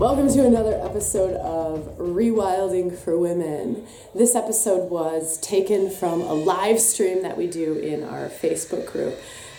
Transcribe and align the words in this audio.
Welcome 0.00 0.28
to 0.28 0.46
another 0.46 0.80
episode 0.82 1.34
of 1.34 1.98
Rewilding 1.98 2.96
for 2.96 3.18
Women. 3.18 3.86
This 4.14 4.34
episode 4.34 4.90
was 4.90 5.36
taken 5.40 5.90
from 5.90 6.22
a 6.22 6.32
live 6.32 6.80
stream 6.80 7.20
that 7.20 7.36
we 7.36 7.46
do 7.46 7.74
in 7.74 8.02
our 8.04 8.30
Facebook 8.30 8.90
group. 8.90 9.14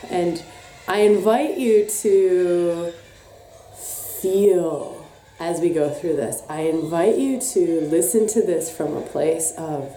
And 0.09 0.43
I 0.87 1.01
invite 1.01 1.59
you 1.59 1.85
to 2.01 2.91
feel 4.19 5.07
as 5.39 5.61
we 5.61 5.69
go 5.69 5.91
through 5.91 6.15
this. 6.15 6.41
I 6.49 6.61
invite 6.61 7.19
you 7.19 7.39
to 7.39 7.81
listen 7.81 8.25
to 8.29 8.41
this 8.41 8.75
from 8.75 8.97
a 8.97 9.01
place 9.01 9.53
of 9.59 9.95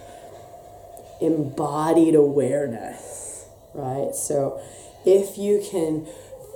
embodied 1.23 2.15
awareness, 2.15 3.47
right? 3.73 4.15
So 4.15 4.61
if 5.07 5.39
you 5.39 5.65
can 5.71 6.07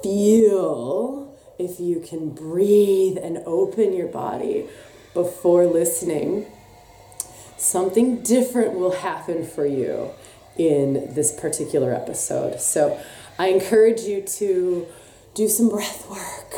feel 0.03 1.28
if 1.59 1.81
you 1.81 2.01
can 2.01 2.31
breathe 2.31 3.19
and 3.19 3.39
open 3.47 3.93
your 3.93 4.09
body 4.09 4.67
before 5.15 5.67
listening, 5.67 6.47
something 7.57 8.23
different 8.23 8.75
will 8.75 8.93
happen 8.93 9.45
for 9.45 9.67
you 9.67 10.11
in 10.57 11.15
this 11.15 11.33
particular 11.33 11.93
episode. 11.95 12.61
So 12.61 13.01
I 13.39 13.49
encourage 13.49 14.03
you 14.03 14.23
to 14.23 14.87
do 15.35 15.49
some 15.49 15.69
breath 15.69 16.09
work 16.09 16.55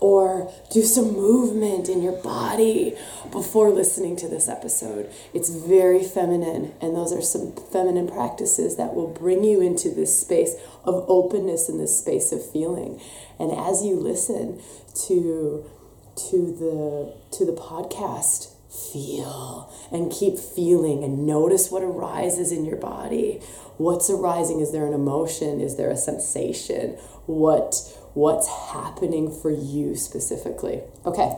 or 0.00 0.52
do 0.70 0.82
some 0.82 1.12
movement 1.12 1.88
in 1.88 2.02
your 2.02 2.20
body 2.22 2.96
before 3.32 3.70
listening 3.70 4.16
to 4.16 4.28
this 4.28 4.48
episode. 4.48 5.10
It's 5.34 5.48
very 5.50 6.04
feminine, 6.04 6.72
and 6.80 6.94
those 6.94 7.12
are 7.12 7.22
some 7.22 7.52
feminine 7.52 8.06
practices 8.06 8.76
that 8.76 8.94
will 8.94 9.08
bring 9.08 9.42
you 9.42 9.60
into 9.60 9.90
this 9.90 10.16
space 10.18 10.54
of 10.88 11.04
openness 11.08 11.68
in 11.68 11.78
this 11.78 11.98
space 11.98 12.32
of 12.32 12.40
feeling. 12.50 13.00
And 13.38 13.52
as 13.52 13.84
you 13.84 13.96
listen 13.96 14.60
to 15.06 15.64
to 16.30 16.36
the 16.58 17.14
to 17.36 17.44
the 17.44 17.52
podcast, 17.52 18.52
feel 18.92 19.72
and 19.92 20.12
keep 20.12 20.38
feeling 20.38 21.04
and 21.04 21.26
notice 21.26 21.70
what 21.70 21.82
arises 21.82 22.52
in 22.52 22.64
your 22.64 22.76
body. 22.76 23.40
What's 23.76 24.10
arising? 24.10 24.60
Is 24.60 24.72
there 24.72 24.86
an 24.86 24.92
emotion? 24.92 25.60
Is 25.60 25.76
there 25.76 25.90
a 25.90 25.96
sensation? 25.96 26.96
What 27.26 27.74
what's 28.14 28.48
happening 28.72 29.30
for 29.30 29.50
you 29.50 29.94
specifically. 29.94 30.80
Okay. 31.06 31.36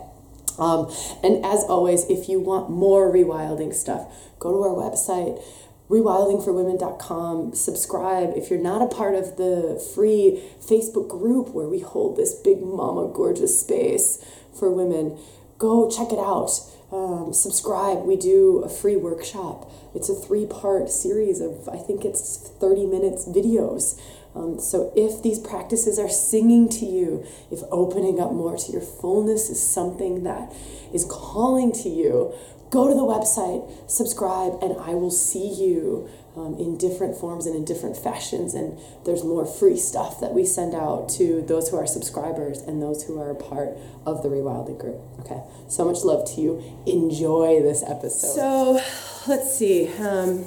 Um, 0.58 0.92
and 1.22 1.44
as 1.44 1.62
always, 1.64 2.08
if 2.08 2.28
you 2.28 2.40
want 2.40 2.70
more 2.70 3.12
rewilding 3.12 3.74
stuff, 3.74 4.12
go 4.38 4.52
to 4.52 4.62
our 4.62 4.90
website, 4.90 5.42
rewildingforwomen.com. 5.91 7.55
Subscribe. 7.55 8.33
If 8.36 8.48
you're 8.48 8.60
not 8.60 8.80
a 8.80 8.86
part 8.86 9.14
of 9.14 9.36
the 9.36 9.84
free 9.94 10.42
Facebook 10.60 11.08
group 11.08 11.50
where 11.50 11.69
we 11.69 11.80
hold 11.80 12.16
this 12.16 12.33
big 12.34 12.62
mama 12.62 13.12
gorgeous 13.12 13.60
space 13.60 14.24
for 14.58 14.70
women, 14.70 15.18
go 15.58 15.91
check 15.91 16.12
it 16.12 16.18
out. 16.18 16.50
Um, 16.92 17.33
subscribe. 17.33 18.05
We 18.05 18.16
do 18.16 18.62
a 18.64 18.68
free 18.68 18.96
workshop. 18.96 19.70
It's 19.94 20.08
a 20.08 20.14
three 20.14 20.46
part 20.46 20.91
series 20.91 21.41
of, 21.41 21.68
I 21.68 21.78
think 21.78 22.05
it's 22.05 22.50
30 22.61 22.86
minutes 22.86 23.28
videos 23.28 24.00
um, 24.34 24.61
so, 24.61 24.92
if 24.94 25.22
these 25.22 25.41
practices 25.41 25.98
are 25.98 26.08
singing 26.08 26.68
to 26.70 26.86
you, 26.86 27.27
if 27.50 27.61
opening 27.72 28.20
up 28.20 28.33
more 28.33 28.56
to 28.56 28.72
your 28.72 28.80
fullness 28.80 29.50
is 29.50 29.61
something 29.61 30.22
that 30.22 30.52
is 30.94 31.05
calling 31.05 31.72
to 31.83 31.88
you, 31.88 32.33
go 32.70 32.88
to 32.88 32.94
the 32.94 33.02
website, 33.02 33.90
subscribe, 33.90 34.62
and 34.62 34.80
I 34.80 34.94
will 34.94 35.10
see 35.10 35.48
you 35.48 36.08
um, 36.36 36.56
in 36.58 36.78
different 36.78 37.16
forms 37.16 37.46
and 37.46 37.56
in 37.56 37.64
different 37.64 37.96
fashions. 37.96 38.54
And 38.54 38.78
there's 39.04 39.24
more 39.24 39.44
free 39.44 39.77
stuff 39.77 40.20
that 40.20 40.32
we 40.32 40.46
send 40.46 40.74
out 40.74 41.08
to 41.18 41.42
those 41.42 41.68
who 41.68 41.77
are 41.77 41.86
subscribers 41.86 42.58
and 42.58 42.80
those 42.80 43.05
who 43.05 43.20
are 43.20 43.30
a 43.30 43.34
part 43.34 43.77
of 44.06 44.22
the 44.22 44.28
Rewilding 44.28 44.78
group. 44.78 45.00
Okay, 45.20 45.42
so 45.68 45.84
much 45.84 46.05
love 46.05 46.27
to 46.34 46.40
you. 46.40 46.62
Enjoy 46.86 47.61
this 47.61 47.83
episode. 47.83 48.34
So, 48.34 48.80
let's 49.27 49.56
see. 49.56 49.89
Um, 49.98 50.46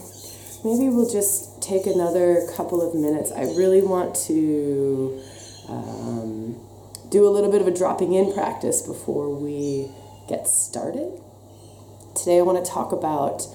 maybe 0.63 0.89
we'll 0.89 1.11
just 1.11 1.61
take 1.61 1.85
another 1.85 2.47
couple 2.55 2.81
of 2.81 2.95
minutes. 2.95 3.31
I 3.31 3.41
really 3.41 3.81
want 3.81 4.15
to 4.27 5.21
um, 5.67 6.55
do 7.09 7.27
a 7.27 7.31
little 7.31 7.51
bit 7.51 7.61
of 7.61 7.67
a 7.67 7.71
dropping 7.71 8.13
in 8.13 8.33
practice 8.33 8.81
before 8.81 9.29
we 9.29 9.89
get 10.29 10.47
started. 10.47 11.19
Today, 12.15 12.39
I 12.39 12.41
want 12.41 12.63
to 12.63 12.71
talk 12.71 12.91
about 12.91 13.47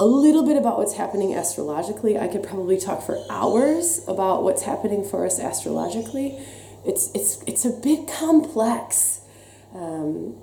a 0.00 0.06
little 0.06 0.46
bit 0.46 0.56
about 0.56 0.78
what's 0.78 0.94
happening 0.94 1.34
astrologically. 1.34 2.18
I 2.18 2.28
could 2.28 2.42
probably 2.42 2.78
talk 2.78 3.02
for 3.02 3.18
hours 3.28 4.00
about 4.06 4.44
what's 4.44 4.62
happening 4.62 5.04
for 5.04 5.26
us 5.26 5.40
astrologically. 5.40 6.38
It's 6.86 7.10
it's 7.14 7.42
it's 7.46 7.64
a 7.64 7.70
bit 7.70 8.08
complex. 8.08 9.22
Um, 9.74 10.36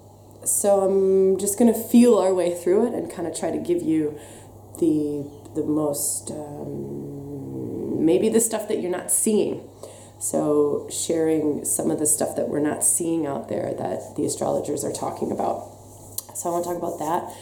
so 0.44 0.82
I'm 0.82 1.40
just 1.40 1.58
to 1.74 1.74
feel 1.74 2.18
our 2.18 2.34
way 2.34 2.54
through 2.54 2.88
it 2.88 2.94
and 2.94 3.12
kind 3.12 3.28
of 3.28 3.38
try 3.38 3.50
to 3.50 3.58
give 3.58 3.82
you 3.82 4.20
the 4.80 5.26
the 5.56 5.64
most 5.64 6.30
um, 6.32 8.06
maybe 8.06 8.28
the 8.30 8.42
stuff 8.42 8.68
that 8.68 8.82
you're 8.82 8.92
not 8.92 9.10
seeing 9.10 9.68
so 10.20 10.88
sharing 10.92 11.64
some 11.66 11.92
of 11.92 12.00
the 12.00 12.06
stuff 12.06 12.36
that 12.36 12.50
we're 12.50 12.60
not 12.60 12.84
seeing 12.84 13.26
out 13.26 13.50
there 13.50 13.74
that 13.74 14.16
the 14.16 14.26
astrologers 14.26 14.84
are 14.84 14.92
talking 14.92 15.32
about 15.32 15.75
so 16.36 16.50
i 16.50 16.52
want 16.52 16.64
to 16.64 16.70
talk 16.70 16.78
about 16.78 17.00
that. 17.00 17.34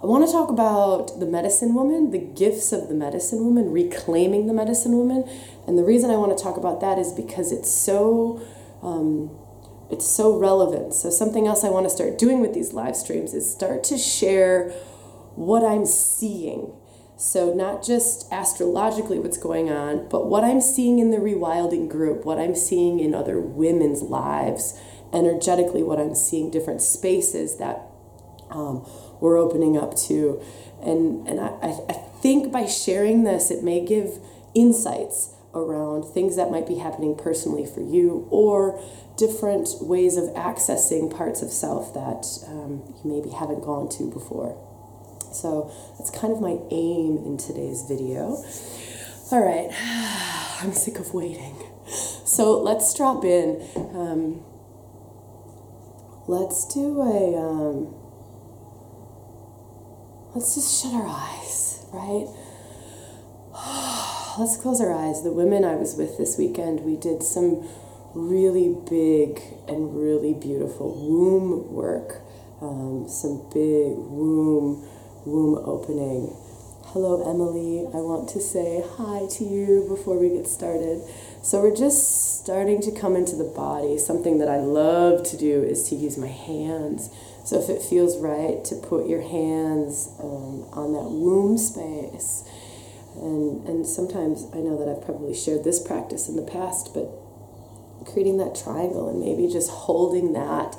I 0.00 0.06
want 0.06 0.24
to 0.24 0.30
talk 0.30 0.48
about 0.48 1.18
the 1.18 1.26
medicine 1.26 1.74
woman 1.74 2.10
the 2.12 2.18
gifts 2.18 2.72
of 2.72 2.88
the 2.88 2.94
medicine 2.94 3.44
woman 3.44 3.70
reclaiming 3.72 4.46
the 4.46 4.52
medicine 4.52 4.96
woman. 4.96 5.28
And 5.66 5.76
the 5.76 5.84
reason 5.84 6.10
i 6.10 6.16
want 6.16 6.36
to 6.36 6.42
talk 6.42 6.56
about 6.56 6.80
that 6.80 6.98
is 6.98 7.12
because 7.12 7.52
it's 7.52 7.70
so 7.70 8.40
um, 8.82 9.30
it's 9.90 10.06
so 10.06 10.38
relevant. 10.38 10.94
So 10.94 11.10
something 11.10 11.46
else 11.46 11.64
i 11.64 11.68
want 11.68 11.86
to 11.86 11.90
start 11.90 12.18
doing 12.18 12.40
with 12.40 12.54
these 12.54 12.72
live 12.72 12.96
streams 12.96 13.34
is 13.34 13.50
start 13.50 13.82
to 13.84 13.98
share 13.98 14.70
what 15.34 15.64
i'm 15.64 15.84
seeing. 15.84 16.72
So, 17.20 17.52
not 17.52 17.84
just 17.84 18.32
astrologically 18.32 19.18
what's 19.18 19.38
going 19.38 19.68
on, 19.70 20.08
but 20.08 20.26
what 20.28 20.44
I'm 20.44 20.60
seeing 20.60 21.00
in 21.00 21.10
the 21.10 21.16
rewilding 21.16 21.88
group, 21.88 22.24
what 22.24 22.38
I'm 22.38 22.54
seeing 22.54 23.00
in 23.00 23.12
other 23.12 23.40
women's 23.40 24.02
lives, 24.02 24.80
energetically, 25.12 25.82
what 25.82 25.98
I'm 25.98 26.14
seeing, 26.14 26.48
different 26.48 26.80
spaces 26.80 27.56
that 27.56 27.87
um, 28.50 28.88
we're 29.20 29.38
opening 29.38 29.76
up 29.76 29.96
to. 30.08 30.42
And, 30.82 31.26
and 31.26 31.40
I, 31.40 31.74
I 31.88 31.92
think 32.22 32.52
by 32.52 32.66
sharing 32.66 33.24
this, 33.24 33.50
it 33.50 33.62
may 33.62 33.84
give 33.84 34.18
insights 34.54 35.34
around 35.54 36.04
things 36.04 36.36
that 36.36 36.50
might 36.50 36.66
be 36.66 36.76
happening 36.76 37.16
personally 37.16 37.66
for 37.66 37.80
you 37.80 38.26
or 38.30 38.80
different 39.16 39.68
ways 39.80 40.16
of 40.16 40.24
accessing 40.34 41.14
parts 41.14 41.42
of 41.42 41.50
self 41.50 41.92
that 41.94 42.24
um, 42.46 42.94
you 43.02 43.10
maybe 43.10 43.30
haven't 43.30 43.62
gone 43.62 43.88
to 43.88 44.10
before. 44.10 44.56
So 45.32 45.72
that's 45.98 46.10
kind 46.10 46.32
of 46.32 46.40
my 46.40 46.58
aim 46.70 47.18
in 47.18 47.36
today's 47.36 47.82
video. 47.82 48.42
All 49.30 49.44
right, 49.44 49.70
I'm 50.62 50.72
sick 50.72 50.98
of 50.98 51.12
waiting. 51.12 51.56
So 52.24 52.60
let's 52.60 52.94
drop 52.94 53.24
in. 53.24 53.62
Um, 53.76 54.44
let's 56.26 56.72
do 56.72 57.00
a, 57.00 57.36
um, 57.36 57.94
let's 60.34 60.54
just 60.54 60.82
shut 60.82 60.92
our 60.94 61.06
eyes, 61.06 61.84
right? 61.92 62.26
let's 64.38 64.56
close 64.56 64.80
our 64.80 64.92
eyes. 64.92 65.22
The 65.22 65.32
women 65.32 65.64
I 65.64 65.74
was 65.74 65.96
with 65.96 66.18
this 66.18 66.36
weekend, 66.38 66.80
we 66.80 66.96
did 66.96 67.22
some 67.22 67.68
really 68.14 68.76
big 68.88 69.40
and 69.68 69.96
really 69.96 70.34
beautiful 70.34 70.94
womb 70.94 71.72
work, 71.72 72.22
um, 72.60 73.08
some 73.08 73.48
big 73.52 73.96
womb 73.96 74.86
womb 75.24 75.58
opening. 75.64 76.34
Hello, 76.92 77.28
Emily. 77.28 77.86
I 77.92 78.00
want 78.00 78.30
to 78.30 78.40
say 78.40 78.82
hi 78.96 79.26
to 79.36 79.44
you 79.44 79.84
before 79.88 80.18
we 80.18 80.30
get 80.30 80.46
started. 80.46 81.02
So, 81.42 81.60
we're 81.60 81.76
just 81.76 82.40
starting 82.40 82.80
to 82.80 82.90
come 82.90 83.14
into 83.14 83.36
the 83.36 83.44
body. 83.44 83.98
Something 83.98 84.38
that 84.38 84.48
I 84.48 84.60
love 84.60 85.22
to 85.28 85.36
do 85.36 85.62
is 85.62 85.88
to 85.90 85.94
use 85.94 86.16
my 86.16 86.28
hands. 86.28 87.10
So, 87.48 87.58
if 87.58 87.70
it 87.70 87.80
feels 87.80 88.18
right, 88.18 88.62
to 88.66 88.74
put 88.74 89.08
your 89.08 89.22
hands 89.22 90.12
um, 90.20 90.68
on 90.76 90.92
that 90.92 91.08
womb 91.08 91.56
space. 91.56 92.44
And, 93.16 93.66
and 93.66 93.86
sometimes 93.86 94.44
I 94.52 94.58
know 94.58 94.76
that 94.76 94.86
I've 94.86 95.02
probably 95.02 95.34
shared 95.34 95.64
this 95.64 95.82
practice 95.82 96.28
in 96.28 96.36
the 96.36 96.42
past, 96.42 96.92
but 96.92 97.08
creating 98.04 98.36
that 98.36 98.54
triangle 98.54 99.08
and 99.08 99.18
maybe 99.18 99.50
just 99.50 99.70
holding 99.70 100.34
that 100.34 100.76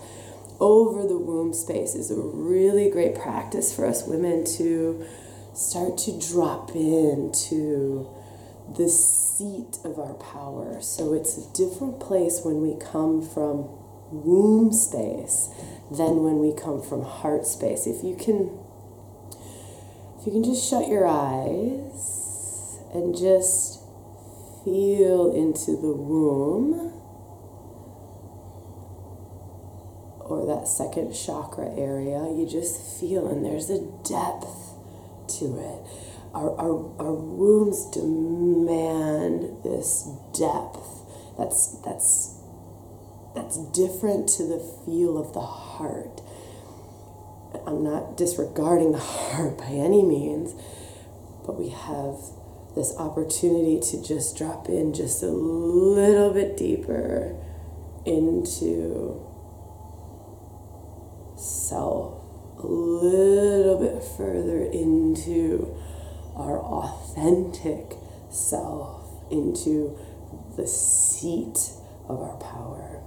over 0.59 1.07
the 1.07 1.17
womb 1.17 1.55
space 1.55 1.95
is 1.95 2.11
a 2.11 2.15
really 2.15 2.91
great 2.91 3.15
practice 3.15 3.75
for 3.75 3.87
us 3.87 4.05
women 4.05 4.45
to 4.45 5.03
start 5.55 5.97
to 5.97 6.19
drop 6.19 6.75
into 6.75 8.07
the 8.77 8.89
seat 8.89 9.79
of 9.83 9.97
our 9.97 10.13
power. 10.13 10.79
So 10.83 11.13
it's 11.13 11.35
a 11.35 11.51
different 11.57 11.99
place 11.99 12.41
when 12.43 12.61
we 12.61 12.79
come 12.79 13.23
from 13.23 13.67
womb 14.11 14.71
space 14.71 15.49
than 15.91 16.23
when 16.23 16.39
we 16.39 16.53
come 16.53 16.81
from 16.81 17.03
heart 17.03 17.45
space. 17.45 17.87
If 17.87 18.03
you 18.03 18.15
can 18.15 18.59
if 20.19 20.25
you 20.25 20.33
can 20.33 20.43
just 20.43 20.69
shut 20.69 20.89
your 20.89 21.07
eyes 21.07 22.77
and 22.93 23.15
just 23.15 23.79
feel 24.65 25.33
into 25.33 25.71
the 25.71 25.93
womb 25.95 26.93
or 30.19 30.45
that 30.45 30.67
second 30.67 31.13
chakra 31.13 31.69
area, 31.77 32.19
you 32.35 32.45
just 32.49 32.99
feel, 32.99 33.27
and 33.27 33.45
there's 33.45 33.69
a 33.69 33.79
depth 34.07 34.75
to 35.39 35.57
it. 35.57 35.87
Our, 36.33 36.51
our, 36.59 36.75
our 36.99 37.13
wombs 37.13 37.89
demand 37.91 39.63
this 39.63 40.07
depth. 40.37 40.85
That's, 41.37 41.79
that's, 41.81 42.38
that's 43.35 43.57
different 43.71 44.27
to 44.29 44.43
the 44.43 44.59
feel 44.85 45.17
of 45.17 45.33
the 45.33 45.41
heart. 45.41 46.21
I'm 47.65 47.83
not 47.83 48.17
disregarding 48.17 48.91
the 48.91 48.99
heart 48.99 49.57
by 49.57 49.65
any 49.65 50.03
means, 50.03 50.53
but 51.45 51.59
we 51.59 51.69
have 51.69 52.17
this 52.75 52.95
opportunity 52.97 53.79
to 53.79 54.03
just 54.03 54.37
drop 54.37 54.69
in 54.69 54.93
just 54.93 55.23
a 55.23 55.27
little 55.27 56.33
bit 56.33 56.57
deeper 56.57 57.35
into 58.05 59.25
self, 61.37 62.23
a 62.59 62.67
little 62.67 63.79
bit 63.79 64.03
further 64.17 64.63
into 64.63 65.75
our 66.35 66.59
authentic 66.59 67.97
self, 68.29 69.23
into 69.31 69.97
the 70.55 70.67
seat 70.67 71.57
of 72.07 72.21
our 72.21 72.37
power. 72.37 73.01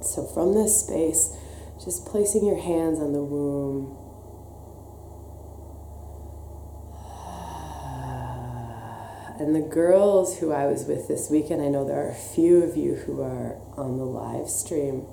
So, 0.00 0.24
from 0.26 0.54
this 0.54 0.80
space, 0.80 1.36
just 1.84 2.06
placing 2.06 2.46
your 2.46 2.60
hands 2.60 2.98
on 2.98 3.12
the 3.12 3.22
womb. 3.22 3.96
And 9.40 9.54
the 9.54 9.60
girls 9.60 10.38
who 10.38 10.50
I 10.50 10.66
was 10.66 10.84
with 10.84 11.06
this 11.06 11.30
weekend, 11.30 11.62
I 11.62 11.68
know 11.68 11.86
there 11.86 12.04
are 12.04 12.10
a 12.10 12.14
few 12.14 12.64
of 12.64 12.76
you 12.76 12.96
who 12.96 13.22
are 13.22 13.54
on 13.76 13.96
the 13.96 14.04
live 14.04 14.50
stream. 14.50 15.06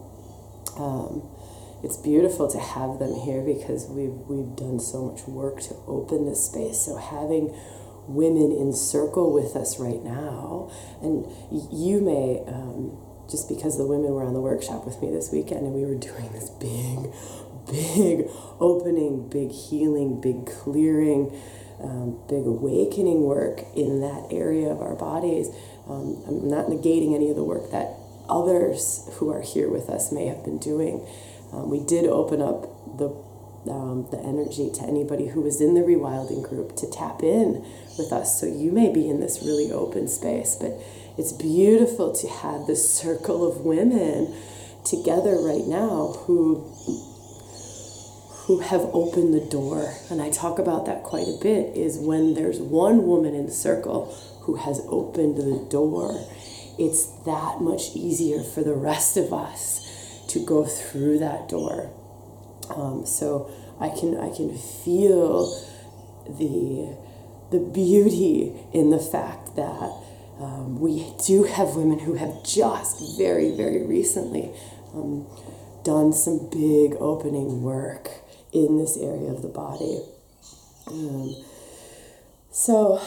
Um, 0.78 1.30
it's 1.84 1.98
beautiful 1.98 2.50
to 2.50 2.60
have 2.60 2.98
them 2.98 3.14
here 3.14 3.44
because 3.44 3.86
we've 3.88 4.18
we've 4.26 4.56
done 4.56 4.80
so 4.80 5.06
much 5.06 5.28
work 5.28 5.62
to 5.62 5.76
open 5.86 6.26
this 6.26 6.46
space. 6.46 6.80
So 6.80 6.98
having 6.98 7.56
women 8.08 8.52
in 8.52 8.74
circle 8.74 9.32
with 9.32 9.56
us 9.56 9.80
right 9.80 10.04
now, 10.04 10.72
and 11.02 11.28
you 11.72 12.02
may. 12.02 12.44
Um, 12.52 13.05
just 13.30 13.50
because 13.50 13.77
the 13.77 13.86
women 13.86 14.12
were 14.12 14.24
on 14.24 14.33
the 14.33 14.42
workshop 14.42 14.86
with 14.86 15.01
me 15.01 15.12
this 15.12 15.31
weekend 15.31 15.62
and 15.62 15.74
we 15.74 15.86
were 15.86 15.95
doing 15.95 16.31
this 16.31 16.50
big, 16.50 17.12
big 17.69 18.30
opening, 18.60 19.27
big 19.30 19.51
healing, 19.51 20.22
big 20.22 20.45
clearing, 20.45 21.36
um, 21.81 22.19
big 22.30 22.45
awakening 22.45 23.24
work 23.24 23.62
in 23.75 24.01
that 24.01 24.27
area 24.31 24.69
of 24.69 24.81
our 24.81 24.95
bodies. 24.95 25.50
Um, 25.89 26.24
I'm 26.27 26.48
not 26.48 26.68
negating 26.68 27.13
any 27.13 27.30
of 27.30 27.36
the 27.36 27.44
work 27.44 27.72
that 27.72 27.95
others 28.30 29.07
who 29.13 29.31
are 29.31 29.42
here 29.42 29.69
with 29.69 29.89
us 29.89 30.12
may 30.12 30.27
have 30.27 30.44
been 30.44 30.57
doing. 30.57 31.06
Um, 31.51 31.69
we 31.69 31.80
did 31.80 32.06
open 32.06 32.42
up 32.42 32.98
the 32.98 33.10
um, 33.70 34.08
the 34.12 34.20
energy 34.20 34.70
to 34.74 34.84
anybody 34.84 35.28
who 35.28 35.42
was 35.42 35.62
in 35.62 35.74
the 35.74 35.82
rewilding 35.82 36.48
group 36.48 36.76
to 36.78 36.90
tap 36.90 37.24
in 37.24 37.66
with 37.98 38.12
us. 38.12 38.40
So 38.40 38.46
you 38.46 38.72
may 38.72 38.92
be 38.92 39.10
in 39.10 39.20
this 39.20 39.42
really 39.44 39.72
open 39.72 40.08
space, 40.08 40.56
but 40.60 40.74
it's 41.18 41.32
beautiful 41.32 42.14
to 42.16 42.28
have 42.28 42.68
this 42.68 42.94
circle 42.94 43.48
of 43.48 43.66
women 43.66 44.34
together 44.84 45.38
right 45.40 45.66
now 45.66 46.14
who 46.26 46.72
who 48.46 48.60
have 48.60 48.82
opened 48.94 49.34
the 49.34 49.44
door 49.50 49.96
and 50.12 50.22
i 50.22 50.30
talk 50.30 50.60
about 50.60 50.86
that 50.86 51.02
quite 51.02 51.28
a 51.28 51.40
bit 51.42 51.76
is 51.76 51.98
when 51.98 52.36
there's 52.36 52.60
one 52.60 53.08
woman 53.08 53.34
in 53.34 53.48
the 53.48 53.52
circle 53.52 54.16
who 54.42 54.58
has 54.58 54.86
opened 54.88 55.36
the 55.36 55.68
door 55.72 56.24
it's 56.78 57.06
that 57.26 57.62
much 57.62 57.96
easier 57.96 58.44
for 58.44 58.64
the 58.64 58.74
rest 58.74 59.18
of 59.18 59.32
us 59.32 59.86
to 60.28 60.46
go 60.46 60.66
through 60.66 61.20
that 61.20 61.48
door. 61.48 61.90
Um, 62.70 63.06
so 63.06 63.52
I 63.80 63.90
can 63.90 64.18
I 64.18 64.36
can 64.36 64.58
feel 64.58 65.48
the 66.28 66.98
the 67.52 67.60
beauty 67.60 68.54
in 68.74 68.90
the 68.90 69.00
fact 69.00 69.56
that 69.56 69.94
um, 70.40 70.80
we 70.80 71.14
do 71.26 71.44
have 71.44 71.76
women 71.76 72.00
who 72.00 72.16
have 72.16 72.44
just 72.44 73.18
very 73.18 73.56
very 73.56 73.86
recently 73.86 74.52
um, 74.94 75.28
done 75.84 76.12
some 76.12 76.50
big 76.50 76.96
opening 77.00 77.62
work 77.62 78.10
in 78.52 78.78
this 78.78 78.98
area 78.98 79.30
of 79.30 79.42
the 79.42 79.50
body. 79.50 80.02
Um, 80.88 81.36
so 82.52 83.02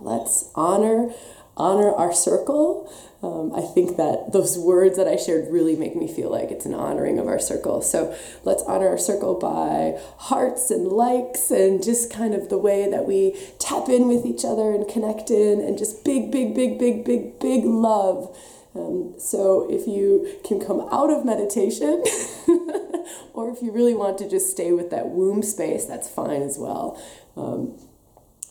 let's 0.00 0.50
honor 0.54 1.12
honor 1.56 1.92
our 1.92 2.12
circle. 2.12 2.92
Um, 3.22 3.52
I 3.54 3.62
think 3.62 3.96
that 3.96 4.32
those 4.32 4.58
words 4.58 4.96
that 4.98 5.08
I 5.08 5.16
shared 5.16 5.50
really 5.50 5.74
make 5.74 5.96
me 5.96 6.06
feel 6.06 6.30
like 6.30 6.50
it's 6.50 6.66
an 6.66 6.74
honoring 6.74 7.18
of 7.18 7.26
our 7.26 7.38
circle. 7.38 7.80
So 7.80 8.14
let's 8.44 8.62
honor 8.64 8.88
our 8.88 8.98
circle 8.98 9.34
by 9.34 9.98
hearts 10.18 10.70
and 10.70 10.86
likes 10.86 11.50
and 11.50 11.82
just 11.82 12.12
kind 12.12 12.34
of 12.34 12.50
the 12.50 12.58
way 12.58 12.88
that 12.90 13.06
we 13.06 13.36
tap 13.58 13.88
in 13.88 14.06
with 14.08 14.26
each 14.26 14.44
other 14.44 14.72
and 14.72 14.86
connect 14.86 15.30
in 15.30 15.60
and 15.60 15.78
just 15.78 16.04
big, 16.04 16.30
big, 16.30 16.54
big, 16.54 16.78
big, 16.78 17.04
big, 17.04 17.40
big 17.40 17.64
love. 17.64 18.36
Um, 18.74 19.14
so 19.18 19.66
if 19.70 19.86
you 19.86 20.38
can 20.44 20.60
come 20.60 20.86
out 20.92 21.10
of 21.10 21.24
meditation, 21.24 22.04
or 23.32 23.50
if 23.50 23.62
you 23.62 23.72
really 23.72 23.94
want 23.94 24.18
to 24.18 24.28
just 24.28 24.50
stay 24.50 24.72
with 24.72 24.90
that 24.90 25.08
womb 25.08 25.42
space, 25.42 25.86
that's 25.86 26.08
fine 26.08 26.42
as 26.42 26.58
well. 26.58 27.00
Um, 27.34 27.78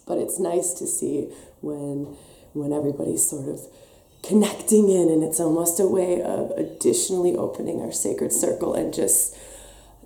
but 0.08 0.18
it's 0.18 0.40
nice 0.40 0.74
to 0.74 0.88
see 0.88 1.30
when 1.62 2.18
when 2.56 2.72
everybody's 2.72 3.28
sort 3.28 3.48
of 3.48 3.60
connecting 4.24 4.90
in 4.90 5.10
and 5.10 5.24
it's 5.24 5.40
almost 5.40 5.80
a 5.80 5.86
way 5.86 6.22
of 6.22 6.52
additionally 6.52 7.36
opening 7.36 7.81
our 7.81 7.92
sacred 7.92 8.31
circle 8.31 8.74
and 8.74 8.94
just 8.94 9.38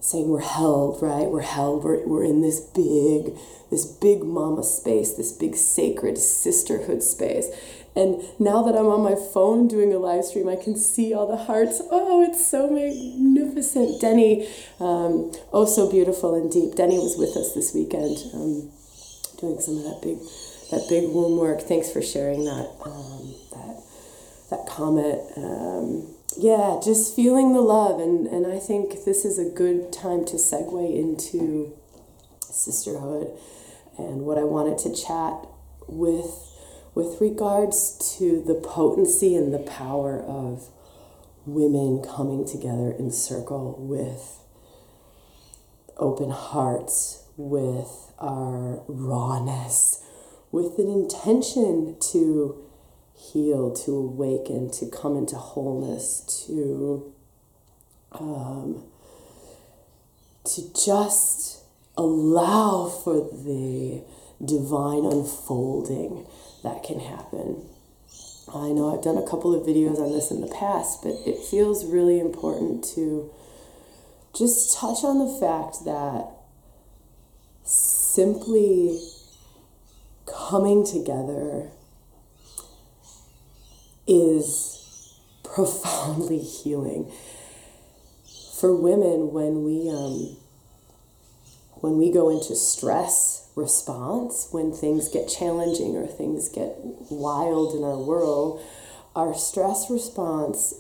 saying 0.02 0.30
we're 0.30 0.42
held 0.42 1.02
right? 1.02 1.28
We're 1.30 1.42
held. 1.42 1.84
We're, 1.84 2.06
we're 2.08 2.24
in 2.24 2.42
this 2.42 2.60
big 2.60 3.38
this 3.70 3.86
big 3.86 4.24
mama 4.24 4.64
space 4.64 5.14
this 5.14 5.32
big 5.32 5.56
sacred 5.56 6.18
sisterhood 6.18 7.04
space. 7.04 7.48
And 7.96 8.24
now 8.40 8.62
that 8.64 8.76
i'm 8.76 8.86
on 8.86 9.02
my 9.02 9.16
phone 9.16 9.68
doing 9.68 9.94
a 9.94 9.98
live 9.98 10.24
stream 10.24 10.48
i 10.48 10.56
can 10.56 10.76
see 10.76 11.14
all 11.14 11.28
the 11.28 11.44
hearts. 11.46 11.82
Oh 11.92 12.24
it's 12.24 12.46
so 12.46 12.70
magnificent. 12.70 14.02
Denny 14.02 14.48
um, 14.80 15.32
oh 15.54 15.66
so 15.66 15.90
beautiful 15.90 16.36
and 16.36 16.52
deep. 16.52 16.76
Denny 16.76 16.98
was 16.98 17.18
with 17.18 17.38
us 17.38 17.54
this 17.54 17.74
weekend 17.74 18.18
um, 18.34 18.72
doing 19.40 19.60
some 19.60 19.78
of 19.78 19.84
that 19.84 20.00
big 20.02 20.18
that 20.72 20.88
big 20.90 21.10
womb 21.10 21.38
work. 21.38 21.62
Thanks 21.62 21.92
for 21.92 22.02
sharing 22.02 22.46
that 22.46 22.70
um, 22.86 23.36
that 23.52 23.84
that 24.50 24.68
comment. 24.68 25.20
Um, 25.36 26.16
yeah, 26.38 26.80
just 26.84 27.16
feeling 27.16 27.54
the 27.54 27.62
love, 27.62 28.00
and 28.00 28.28
and 28.28 28.48
I 28.48 28.60
think 28.60 29.06
this 29.06 29.26
is 29.26 29.40
a 29.40 29.50
good 29.50 29.92
time 29.92 30.26
to 30.26 30.36
segue 30.36 30.96
into 30.96 31.74
sisterhood 32.40 33.32
and 33.98 34.22
what 34.22 34.38
I 34.38 34.44
wanted 34.44 34.78
to 34.80 34.96
chat 34.96 35.48
with 35.88 36.46
with 36.96 37.22
regards 37.22 38.18
to 38.18 38.42
the 38.42 38.56
potency 38.56 39.36
and 39.36 39.54
the 39.54 39.60
power 39.60 40.20
of 40.20 40.70
women 41.46 42.04
coming 42.04 42.46
together 42.46 42.92
in 42.92 43.12
circle 43.12 43.76
with 43.80 44.40
open 45.98 46.30
hearts, 46.30 47.24
with 47.38 48.14
our 48.20 48.84
rawness, 48.88 50.04
with 50.52 50.80
an 50.80 50.90
intention 50.90 51.98
to 52.12 52.64
heal, 53.16 53.72
to 53.72 53.96
awaken, 53.96 54.72
to 54.72 54.86
come 54.88 55.18
into 55.18 55.36
wholeness, 55.36 56.46
to 56.48 57.14
um, 58.12 58.84
to 60.46 60.62
just 60.74 61.64
allow 61.98 62.88
for 62.88 63.30
the 63.32 64.02
divine 64.44 65.06
unfolding 65.06 66.26
that 66.64 66.82
can 66.84 67.00
happen. 67.00 67.66
I 68.54 68.70
know 68.70 68.96
I've 68.96 69.04
done 69.04 69.18
a 69.18 69.28
couple 69.28 69.54
of 69.54 69.68
videos 69.68 70.00
on 70.00 70.12
this 70.12 70.32
in 70.32 70.42
the 70.42 70.48
past, 70.48 71.04
but 71.04 71.14
it 71.26 71.38
feels 71.38 71.86
really 71.86 72.20
important 72.20 72.84
to 72.96 73.30
just 74.36 74.76
touch 74.76 75.04
on 75.04 75.20
the 75.20 75.40
fact 75.40 75.86
that 75.86 76.30
simply 77.64 79.00
coming 80.32 80.86
together 80.86 81.70
is 84.08 85.20
profoundly 85.44 86.40
healing. 86.40 87.12
For 88.60 88.76
women, 88.76 89.32
when 89.32 89.64
we 89.64 89.90
um, 89.90 90.38
when 91.76 91.98
we 91.98 92.12
go 92.12 92.30
into 92.30 92.56
stress 92.56 93.50
response, 93.56 94.50
when 94.52 94.72
things 94.72 95.10
get 95.10 95.28
challenging 95.28 95.96
or 95.96 96.08
things 96.08 96.50
get 96.50 96.76
wild 97.10 97.76
in 97.76 97.84
our 97.84 97.98
world, 97.98 98.62
our 99.16 99.34
stress 99.34 99.90
response 99.90 100.74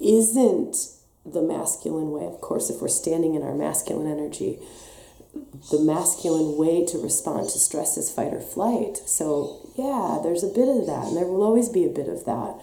isn't 0.00 0.76
the 1.24 1.42
masculine 1.42 2.10
way. 2.10 2.24
Of 2.26 2.40
course, 2.40 2.70
if 2.70 2.80
we're 2.80 2.88
standing 2.88 3.34
in 3.34 3.42
our 3.42 3.54
masculine 3.54 4.10
energy, 4.10 4.58
the 5.70 5.80
masculine 5.80 6.56
way 6.56 6.84
to 6.86 6.98
respond 6.98 7.48
to 7.50 7.58
stress 7.58 7.96
is 7.96 8.10
fight 8.10 8.32
or 8.32 8.40
flight. 8.40 8.98
So, 9.06 9.70
yeah, 9.76 10.18
there's 10.22 10.44
a 10.44 10.48
bit 10.48 10.68
of 10.68 10.86
that, 10.86 11.08
and 11.08 11.16
there 11.16 11.26
will 11.26 11.42
always 11.42 11.68
be 11.68 11.84
a 11.84 11.88
bit 11.88 12.08
of 12.08 12.24
that. 12.24 12.60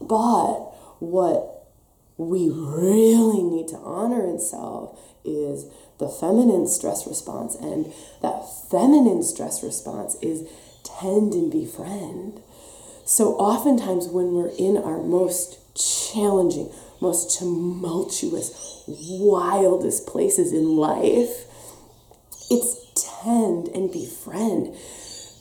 But 0.00 0.72
what 1.00 1.66
we 2.16 2.48
really 2.50 3.42
need 3.42 3.68
to 3.68 3.76
honor 3.76 4.24
in 4.26 4.38
self 4.38 4.98
is 5.24 5.66
the 5.98 6.08
feminine 6.08 6.66
stress 6.66 7.06
response. 7.06 7.54
And 7.56 7.92
that 8.22 8.42
feminine 8.70 9.22
stress 9.22 9.62
response 9.62 10.16
is 10.22 10.48
tend 10.84 11.34
and 11.34 11.50
befriend. 11.50 12.40
So 13.04 13.34
oftentimes 13.34 14.08
when 14.08 14.32
we're 14.32 14.54
in 14.58 14.76
our 14.76 15.02
most 15.02 15.58
challenging, 16.12 16.72
most 17.00 17.38
tumultuous, 17.38 18.84
wildest 18.86 20.06
places 20.06 20.52
in 20.52 20.76
life, 20.76 21.45
it's 22.50 22.76
tend 23.22 23.68
and 23.68 23.92
befriend. 23.92 24.74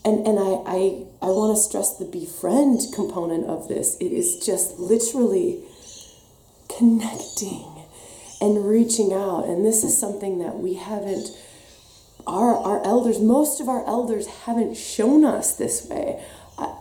And, 0.04 0.28
and 0.28 0.38
I, 0.38 0.62
I, 0.66 1.06
I 1.22 1.30
want 1.34 1.56
to 1.56 1.62
stress 1.62 1.98
the 1.98 2.06
befriend 2.06 2.82
component 2.94 3.46
of 3.46 3.68
this. 3.68 3.98
It 4.00 4.12
is 4.12 4.46
just 4.46 4.78
literally 4.78 5.64
connecting 6.78 7.66
and 8.42 8.66
reaching 8.68 9.14
out. 9.14 9.46
And 9.46 9.66
this 9.66 9.84
is 9.84 9.98
something 9.98 10.40
that 10.40 10.60
we 10.60 10.76
haven't, 10.76 11.30
our, 12.28 12.56
our 12.56 12.86
elders, 12.86 13.20
most 13.20 13.60
of 13.62 13.68
our 13.68 13.86
elders 13.88 14.28
haven't 14.46 14.76
shown 14.78 15.26
us 15.26 15.56
this 15.56 15.88
way. 15.90 16.24
I, 16.58 16.76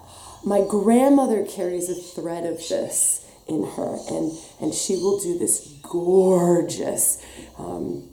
my 0.45 0.63
grandmother 0.69 1.47
carries 1.47 1.89
a 1.89 1.95
thread 1.95 2.45
of 2.45 2.59
this 2.59 3.27
in 3.47 3.65
her, 3.65 3.99
and, 4.11 4.33
and 4.61 4.75
she 4.75 4.97
will 4.97 5.19
do 5.21 5.39
this 5.39 5.67
gorgeous, 5.83 7.25
um, 7.59 8.09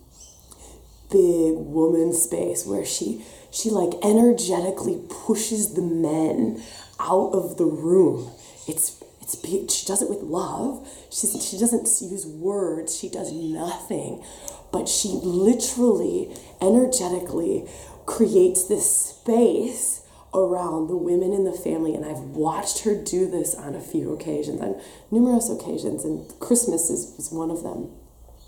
big 1.11 1.55
woman 1.57 2.13
space 2.13 2.65
where 2.65 2.85
she 2.85 3.23
she 3.51 3.69
like 3.69 3.93
energetically 4.03 5.01
pushes 5.09 5.73
the 5.73 5.81
men 5.81 6.61
out 6.99 7.31
of 7.33 7.57
the 7.57 7.65
room. 7.65 8.31
It's 8.67 9.03
it's 9.21 9.39
she 9.73 9.85
does 9.85 10.01
it 10.01 10.09
with 10.09 10.21
love. 10.21 10.87
She 11.09 11.27
she 11.27 11.57
doesn't 11.57 11.87
use 12.09 12.25
words. 12.25 12.97
She 12.97 13.09
does 13.09 13.31
nothing, 13.31 14.23
but 14.71 14.87
she 14.87 15.09
literally, 15.09 16.35
energetically, 16.61 17.67
creates 18.05 18.63
this 18.67 18.89
space 18.93 20.01
around 20.33 20.87
the 20.87 20.95
women 20.95 21.33
in 21.33 21.43
the 21.43 21.51
family. 21.51 21.93
And 21.93 22.05
I've 22.05 22.19
watched 22.19 22.83
her 22.83 22.95
do 22.95 23.29
this 23.29 23.53
on 23.53 23.75
a 23.75 23.81
few 23.81 24.13
occasions, 24.13 24.61
on 24.61 24.81
numerous 25.11 25.49
occasions, 25.49 26.05
and 26.05 26.27
Christmas 26.39 26.89
is, 26.89 27.19
is 27.19 27.31
one 27.31 27.51
of 27.51 27.63
them, 27.63 27.91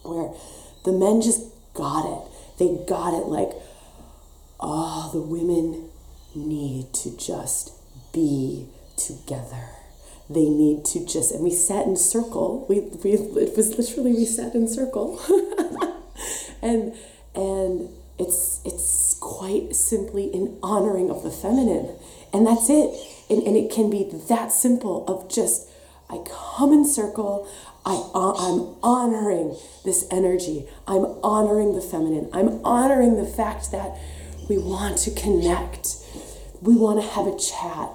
where 0.03 0.34
the 0.86 0.93
men 0.93 1.22
just 1.22 1.41
got 1.74 2.05
it. 2.05 2.32
They 2.60 2.77
got 2.88 3.13
it 3.13 3.27
like, 3.27 3.50
oh, 4.60 5.10
the 5.13 5.22
women 5.22 5.89
need 6.36 6.93
to 6.93 7.15
just 7.17 7.74
be 8.13 8.67
together. 8.95 9.69
They 10.29 10.50
need 10.50 10.86
to 10.86 11.05
just 11.05 11.31
and 11.31 11.43
we 11.43 11.51
sat 11.51 11.86
in 11.86 11.95
circle. 11.95 12.65
We, 12.69 12.79
we 12.79 13.12
it 13.13 13.57
was 13.57 13.77
literally 13.77 14.13
we 14.13 14.25
sat 14.25 14.55
in 14.55 14.67
circle. 14.67 15.19
And 16.63 16.93
and 17.36 17.89
it's 18.17 18.62
it's 18.63 19.17
quite 19.19 19.75
simply 19.75 20.33
in 20.33 20.57
honoring 20.63 21.12
of 21.12 21.24
the 21.24 21.29
feminine. 21.29 21.95
And 22.31 22.48
that's 22.48 22.69
it. 22.69 22.89
And, 23.29 23.43
and 23.43 23.57
it 23.57 23.69
can 23.69 23.89
be 23.89 24.10
that 24.29 24.51
simple 24.51 25.05
of 25.07 25.29
just 25.29 25.69
i 26.10 26.22
come 26.29 26.74
in 26.74 26.86
circle 26.86 27.48
I, 27.85 27.91
i'm 28.15 28.75
honoring 28.81 29.57
this 29.83 30.07
energy. 30.09 30.67
I'm 30.87 31.05
honoring 31.23 31.73
the 31.75 31.81
feminine. 31.81 32.29
I'm 32.33 32.63
honoring 32.65 33.17
the 33.17 33.25
fact 33.25 33.71
that 33.71 33.97
we 34.49 34.57
want 34.57 34.97
to 34.99 35.11
connect. 35.11 35.97
We 36.61 36.75
want 36.75 37.01
to 37.01 37.07
have 37.07 37.27
a 37.27 37.37
chat. 37.37 37.89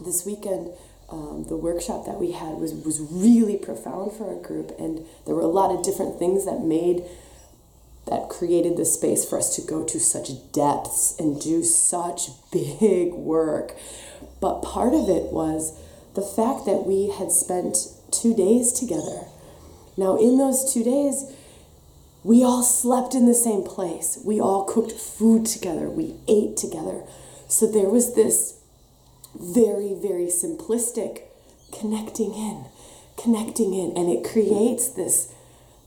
This 0.00 0.24
weekend 0.24 0.70
um, 1.12 1.44
the 1.48 1.56
workshop 1.56 2.06
that 2.06 2.18
we 2.18 2.32
had 2.32 2.54
was, 2.54 2.72
was 2.72 2.98
really 3.00 3.58
profound 3.58 4.12
for 4.12 4.34
our 4.34 4.42
group 4.42 4.72
and 4.78 5.04
there 5.26 5.34
were 5.34 5.42
a 5.42 5.46
lot 5.46 5.70
of 5.70 5.84
different 5.84 6.18
things 6.18 6.46
that 6.46 6.60
made 6.60 7.04
that 8.06 8.28
created 8.28 8.76
the 8.76 8.84
space 8.84 9.24
for 9.28 9.38
us 9.38 9.54
to 9.54 9.62
go 9.62 9.84
to 9.84 10.00
such 10.00 10.30
depths 10.52 11.14
and 11.20 11.40
do 11.40 11.62
such 11.62 12.30
big 12.50 13.12
work. 13.12 13.76
But 14.40 14.62
part 14.62 14.94
of 14.94 15.08
it 15.08 15.32
was 15.32 15.78
the 16.14 16.22
fact 16.22 16.66
that 16.66 16.84
we 16.86 17.10
had 17.10 17.30
spent 17.30 17.76
two 18.12 18.34
days 18.34 18.72
together 18.72 19.26
now 19.96 20.16
in 20.16 20.38
those 20.38 20.72
two 20.72 20.84
days 20.84 21.32
we 22.24 22.44
all 22.44 22.62
slept 22.62 23.14
in 23.14 23.26
the 23.26 23.34
same 23.34 23.62
place 23.62 24.18
we 24.24 24.40
all 24.40 24.64
cooked 24.64 24.92
food 24.92 25.46
together 25.46 25.88
we 25.88 26.14
ate 26.28 26.56
together 26.56 27.02
so 27.48 27.66
there 27.66 27.90
was 27.90 28.14
this 28.14 28.62
very, 29.38 29.94
very 29.94 30.26
simplistic 30.26 31.22
connecting 31.72 32.34
in, 32.34 32.64
connecting 33.16 33.74
in. 33.74 33.96
And 33.96 34.10
it 34.10 34.24
creates 34.24 34.88
this, 34.88 35.34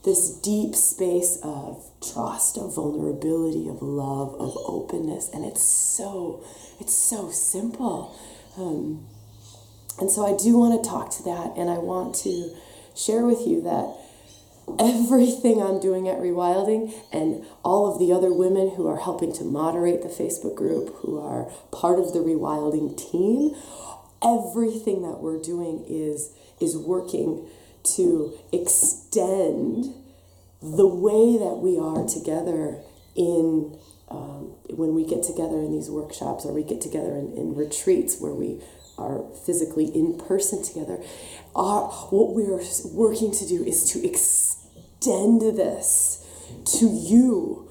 this 0.04 0.30
deep 0.30 0.74
space 0.74 1.38
of 1.42 1.84
trust, 2.00 2.58
of 2.58 2.74
vulnerability, 2.74 3.68
of 3.68 3.82
love, 3.82 4.34
of 4.34 4.56
openness. 4.66 5.30
And 5.32 5.44
it's 5.44 5.62
so, 5.62 6.44
it's 6.80 6.94
so 6.94 7.30
simple. 7.30 8.16
Um, 8.56 9.06
and 9.98 10.10
so 10.10 10.26
I 10.26 10.36
do 10.36 10.58
want 10.58 10.82
to 10.82 10.88
talk 10.88 11.10
to 11.16 11.22
that, 11.24 11.52
and 11.56 11.70
I 11.70 11.78
want 11.78 12.14
to 12.16 12.54
share 12.94 13.24
with 13.24 13.46
you 13.46 13.62
that 13.62 13.94
everything 14.78 15.62
I'm 15.62 15.80
doing 15.80 16.08
at 16.08 16.18
Rewilding 16.18 16.92
and 17.12 17.44
all 17.64 17.92
of 17.92 17.98
the 17.98 18.12
other 18.12 18.32
women 18.32 18.74
who 18.74 18.88
are 18.88 18.98
helping 18.98 19.32
to 19.34 19.44
moderate 19.44 20.02
the 20.02 20.08
Facebook 20.08 20.56
group, 20.56 20.94
who 20.96 21.20
are 21.20 21.50
part 21.70 21.98
of 21.98 22.12
the 22.12 22.18
Rewilding 22.18 22.96
team, 22.96 23.54
everything 24.22 25.02
that 25.02 25.20
we're 25.20 25.40
doing 25.40 25.84
is 25.88 26.32
is 26.60 26.76
working 26.76 27.46
to 27.84 28.36
extend 28.52 29.94
the 30.62 30.86
way 30.86 31.36
that 31.38 31.58
we 31.60 31.78
are 31.78 32.06
together 32.08 32.80
in 33.14 33.78
um, 34.08 34.54
when 34.70 34.94
we 34.94 35.04
get 35.04 35.22
together 35.22 35.56
in 35.56 35.72
these 35.72 35.90
workshops 35.90 36.44
or 36.44 36.52
we 36.52 36.62
get 36.62 36.80
together 36.80 37.16
in, 37.16 37.32
in 37.36 37.54
retreats 37.54 38.20
where 38.20 38.34
we 38.34 38.60
are 38.98 39.24
physically 39.44 39.86
in 39.86 40.18
person 40.18 40.62
together. 40.62 41.02
Our, 41.54 41.88
what 42.10 42.34
we're 42.34 42.62
working 42.92 43.32
to 43.32 43.46
do 43.46 43.64
is 43.64 43.90
to 43.92 44.06
extend 44.06 45.42
this 45.42 46.24
to 46.78 46.86
you, 46.86 47.68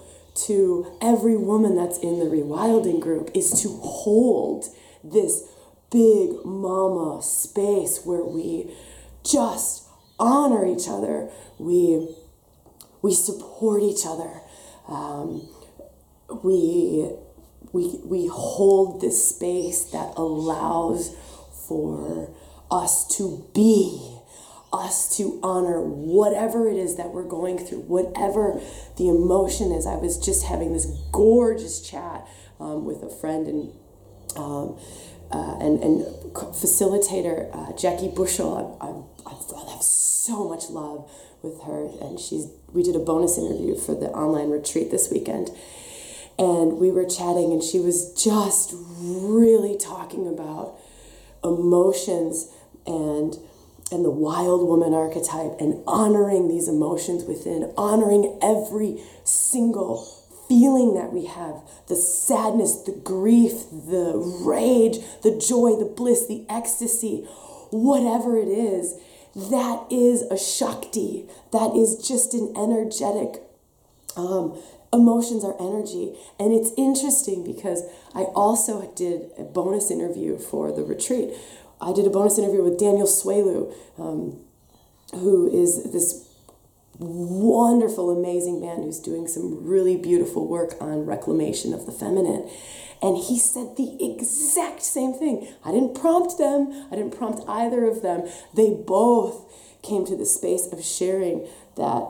to 0.47 0.97
every 1.01 1.37
woman 1.37 1.75
that's 1.75 1.97
in 1.99 2.19
the 2.19 2.25
rewilding 2.25 2.99
group, 2.99 3.31
is 3.33 3.61
to 3.63 3.69
hold 3.69 4.65
this 5.03 5.47
big 5.91 6.43
mama 6.43 7.21
space 7.21 8.01
where 8.03 8.23
we 8.23 8.75
just 9.23 9.87
honor 10.19 10.65
each 10.65 10.87
other. 10.87 11.29
We 11.57 12.15
we 13.01 13.13
support 13.13 13.83
each 13.83 14.05
other. 14.05 14.41
Um, 14.87 15.47
we 16.29 17.11
we 17.71 17.99
we 18.03 18.27
hold 18.27 19.01
this 19.01 19.29
space 19.29 19.85
that 19.85 20.13
allows 20.17 21.15
for 21.67 22.33
us 22.71 23.07
to 23.17 23.49
be 23.53 24.15
us 24.73 25.15
to 25.17 25.39
honor 25.41 25.81
whatever 25.81 26.69
it 26.69 26.77
is 26.77 26.97
that 26.97 27.11
we're 27.11 27.27
going 27.27 27.57
through, 27.57 27.79
whatever 27.81 28.59
the 28.97 29.07
emotion 29.07 29.71
is. 29.71 29.85
I 29.87 29.95
was 29.95 30.17
just 30.17 30.45
having 30.45 30.73
this 30.73 30.85
gorgeous 31.11 31.81
chat 31.81 32.27
um, 32.59 32.85
with 32.85 33.01
a 33.03 33.09
friend 33.09 33.47
and 33.47 33.73
um, 34.35 34.77
uh, 35.31 35.57
and, 35.59 35.81
and 35.81 36.05
facilitator 36.33 37.49
uh, 37.55 37.75
Jackie 37.77 38.09
Bushel. 38.09 38.77
I, 38.81 39.29
I, 39.29 39.33
I 39.33 39.71
have 39.71 39.81
so 39.81 40.47
much 40.47 40.69
love 40.69 41.09
with 41.41 41.61
her, 41.63 41.89
and 42.01 42.19
she's. 42.19 42.47
We 42.73 42.83
did 42.83 42.95
a 42.95 42.99
bonus 42.99 43.37
interview 43.37 43.75
for 43.75 43.95
the 43.95 44.07
online 44.07 44.49
retreat 44.49 44.91
this 44.91 45.09
weekend, 45.09 45.49
and 46.37 46.77
we 46.79 46.91
were 46.91 47.05
chatting, 47.05 47.51
and 47.51 47.63
she 47.63 47.79
was 47.79 48.13
just 48.13 48.73
really 48.99 49.77
talking 49.77 50.27
about 50.27 50.77
emotions 51.43 52.51
and 52.85 53.37
and 53.91 54.03
the 54.03 54.09
wild 54.09 54.67
woman 54.67 54.93
archetype 54.93 55.59
and 55.59 55.81
honoring 55.85 56.47
these 56.47 56.67
emotions 56.67 57.23
within, 57.23 57.71
honoring 57.77 58.37
every 58.41 58.99
single 59.23 60.03
feeling 60.47 60.95
that 60.95 61.13
we 61.13 61.25
have 61.25 61.61
the 61.87 61.95
sadness, 61.95 62.77
the 62.81 62.91
grief, 62.91 63.69
the 63.69 64.13
rage, 64.43 64.97
the 65.21 65.37
joy, 65.37 65.75
the 65.77 65.85
bliss, 65.85 66.27
the 66.27 66.45
ecstasy, 66.49 67.27
whatever 67.71 68.37
it 68.37 68.47
is. 68.47 68.95
That 69.35 69.85
is 69.91 70.21
a 70.23 70.37
Shakti. 70.37 71.25
That 71.51 71.75
is 71.75 72.07
just 72.07 72.33
an 72.33 72.53
energetic. 72.55 73.41
Um, 74.15 74.57
emotions 74.95 75.43
are 75.43 75.55
energy. 75.59 76.17
And 76.39 76.53
it's 76.53 76.71
interesting 76.77 77.43
because 77.43 77.83
I 78.15 78.21
also 78.33 78.91
did 78.95 79.31
a 79.37 79.43
bonus 79.43 79.91
interview 79.91 80.39
for 80.39 80.71
the 80.71 80.83
retreat 80.83 81.33
I 81.81 81.91
did 81.91 82.07
a 82.07 82.09
bonus 82.09 82.37
interview 82.37 82.63
with 82.63 82.79
Daniel 82.79 83.07
Swelu, 83.07 83.73
um, 83.99 84.39
who 85.11 85.47
is 85.51 85.91
this 85.91 86.27
wonderful, 86.97 88.09
amazing 88.09 88.61
man 88.61 88.83
who's 88.83 88.99
doing 88.99 89.27
some 89.27 89.65
really 89.65 89.97
beautiful 89.97 90.47
work 90.47 90.75
on 90.79 91.05
reclamation 91.05 91.73
of 91.73 91.85
the 91.85 91.91
feminine. 91.91 92.49
And 93.01 93.17
he 93.17 93.37
said 93.37 93.75
the 93.75 93.97
exact 93.99 94.81
same 94.81 95.13
thing. 95.13 95.53
I 95.65 95.71
didn't 95.71 95.99
prompt 95.99 96.37
them, 96.37 96.87
I 96.91 96.95
didn't 96.95 97.17
prompt 97.17 97.43
either 97.47 97.85
of 97.85 98.01
them. 98.01 98.27
They 98.55 98.71
both 98.71 99.53
came 99.83 100.05
to 100.05 100.15
the 100.15 100.25
space 100.25 100.67
of 100.71 100.83
sharing 100.83 101.47
that 101.75 102.07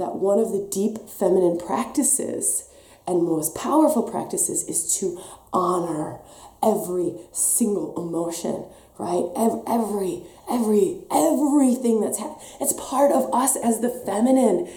that 0.00 0.16
one 0.16 0.38
of 0.38 0.50
the 0.50 0.68
deep 0.70 1.08
feminine 1.08 1.58
practices 1.58 2.68
and 3.06 3.22
most 3.22 3.54
powerful 3.54 4.02
practices 4.02 4.64
is 4.68 4.98
to 4.98 5.20
honor 5.52 6.18
every 6.62 7.14
single 7.32 7.94
emotion 7.96 8.64
right? 9.00 9.24
Every 9.66 10.22
every 10.50 11.00
everything 11.10 12.02
that's 12.02 12.18
ha- 12.18 12.38
it's 12.60 12.74
part 12.74 13.10
of 13.10 13.32
us 13.32 13.56
as 13.56 13.80
the 13.80 13.88
feminine. 13.88 14.68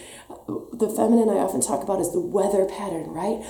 The 0.47 0.89
feminine 0.89 1.29
i 1.29 1.39
often 1.43 1.61
talk 1.61 1.83
about 1.83 1.99
is 1.99 2.11
the 2.11 2.19
weather 2.19 2.65
pattern 2.65 3.11
right? 3.11 3.43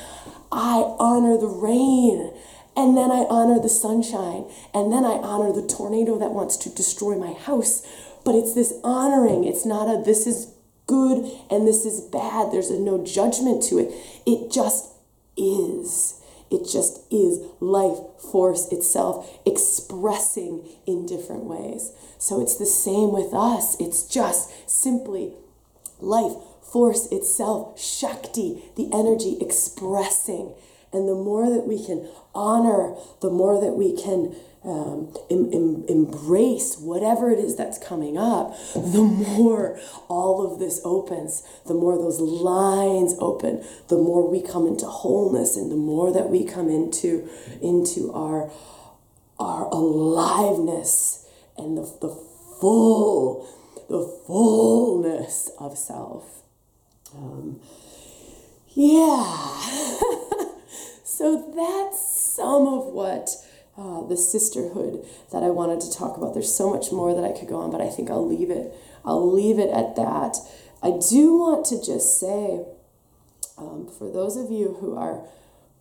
I 0.52 0.96
honor 1.00 1.38
the 1.38 1.48
rain 1.48 2.34
and 2.76 2.98
then 2.98 3.12
i 3.12 3.26
honor 3.30 3.60
the 3.60 3.70
sunshine 3.70 4.46
and 4.74 4.92
then 4.92 5.06
i 5.06 5.14
honor 5.22 5.54
the 5.54 5.66
tornado 5.66 6.18
that 6.18 6.32
wants 6.32 6.58
to 6.58 6.70
destroy 6.70 7.18
my 7.18 7.34
house. 7.34 7.86
But 8.26 8.36
it's 8.36 8.56
this 8.56 8.74
honoring. 8.84 9.44
It's 9.44 9.66
not 9.66 9.86
a 9.86 10.02
this 10.02 10.26
is 10.26 10.53
good 10.88 11.30
and 11.50 11.68
this 11.68 11.86
is 11.86 12.02
bad 12.02 12.52
there's 12.52 12.70
a 12.70 12.80
no 12.80 13.04
judgment 13.04 13.64
to 13.64 13.78
it 13.78 13.94
it 14.26 14.52
just 14.52 14.92
is 15.38 16.22
it 16.54 16.70
just 16.70 17.12
is 17.12 17.40
life 17.60 17.98
force 18.20 18.72
itself 18.72 19.40
expressing 19.44 20.64
in 20.86 21.08
different 21.08 21.46
ways. 21.46 21.92
So 22.20 22.42
it's 22.42 22.56
the 22.56 22.68
same 22.68 23.12
with 23.12 23.34
us. 23.34 23.76
It's 23.80 24.08
just 24.08 24.70
simply 24.70 25.34
life 26.00 26.34
force 26.62 27.08
itself, 27.12 27.82
Shakti, 27.82 28.64
the 28.76 28.90
energy 28.94 29.38
expressing. 29.42 30.54
And 30.94 31.10
the 31.10 31.16
more 31.16 31.50
that 31.50 31.68
we 31.68 31.84
can 31.84 32.08
honor, 32.36 32.96
the 33.22 33.30
more 33.30 33.60
that 33.60 33.74
we 33.74 33.96
can 33.96 34.36
um, 34.64 35.14
em- 35.30 35.50
em- 35.52 35.84
embrace 35.90 36.78
whatever 36.78 37.30
it 37.32 37.40
is 37.40 37.56
that's 37.56 37.78
coming 37.78 38.18
up, 38.18 38.56
the 38.74 39.04
more 39.04 39.80
all 40.08 40.46
of 40.46 40.60
this 40.60 40.80
opens, 40.86 41.44
the 41.68 41.74
more 41.74 41.98
those 41.98 42.20
lines 42.20 43.16
open, 43.20 43.64
the 43.90 43.98
more 43.98 44.30
we 44.30 44.42
come 44.42 44.68
into 44.68 44.86
wholeness, 44.86 45.58
and 45.58 45.70
the 45.70 45.76
more 45.76 46.14
that 46.14 46.30
we 46.30 46.46
come 46.46 46.70
into 46.70 47.28
into 47.62 48.14
our 48.14 48.50
our 49.40 49.66
aliveness 49.66 51.28
and 51.58 51.78
the, 51.78 51.82
the 52.02 52.10
full 52.62 53.46
the 53.90 54.08
fullness 54.26 55.52
of 55.60 55.78
self. 55.78 56.44
Um, 57.16 57.60
yeah. 58.76 60.30
so 61.18 61.54
that's 61.56 62.34
some 62.36 62.68
of 62.68 62.88
what 62.88 63.30
uh, 63.78 64.06
the 64.08 64.18
sisterhood 64.18 65.06
that 65.32 65.44
I 65.44 65.50
wanted 65.50 65.82
to 65.82 65.92
talk 65.92 66.18
about. 66.18 66.34
There's 66.34 66.54
so 66.54 66.70
much 66.70 66.92
more 66.92 67.14
that 67.14 67.24
I 67.24 67.38
could 67.38 67.48
go 67.48 67.58
on, 67.58 67.72
but 67.72 67.82
I 67.82 67.90
think 67.90 68.10
I'll 68.10 68.28
leave 68.28 68.50
it. 68.50 68.74
I'll 69.06 69.32
leave 69.32 69.60
it 69.60 69.70
at 69.70 69.96
that. 69.96 70.38
I 70.82 71.00
do 71.10 71.38
want 71.38 71.66
to 71.68 71.84
just 71.84 72.20
say, 72.20 72.66
um, 73.58 73.88
for 73.88 74.12
those 74.12 74.38
of 74.38 74.52
you 74.52 74.78
who 74.80 74.98
are 74.98 75.26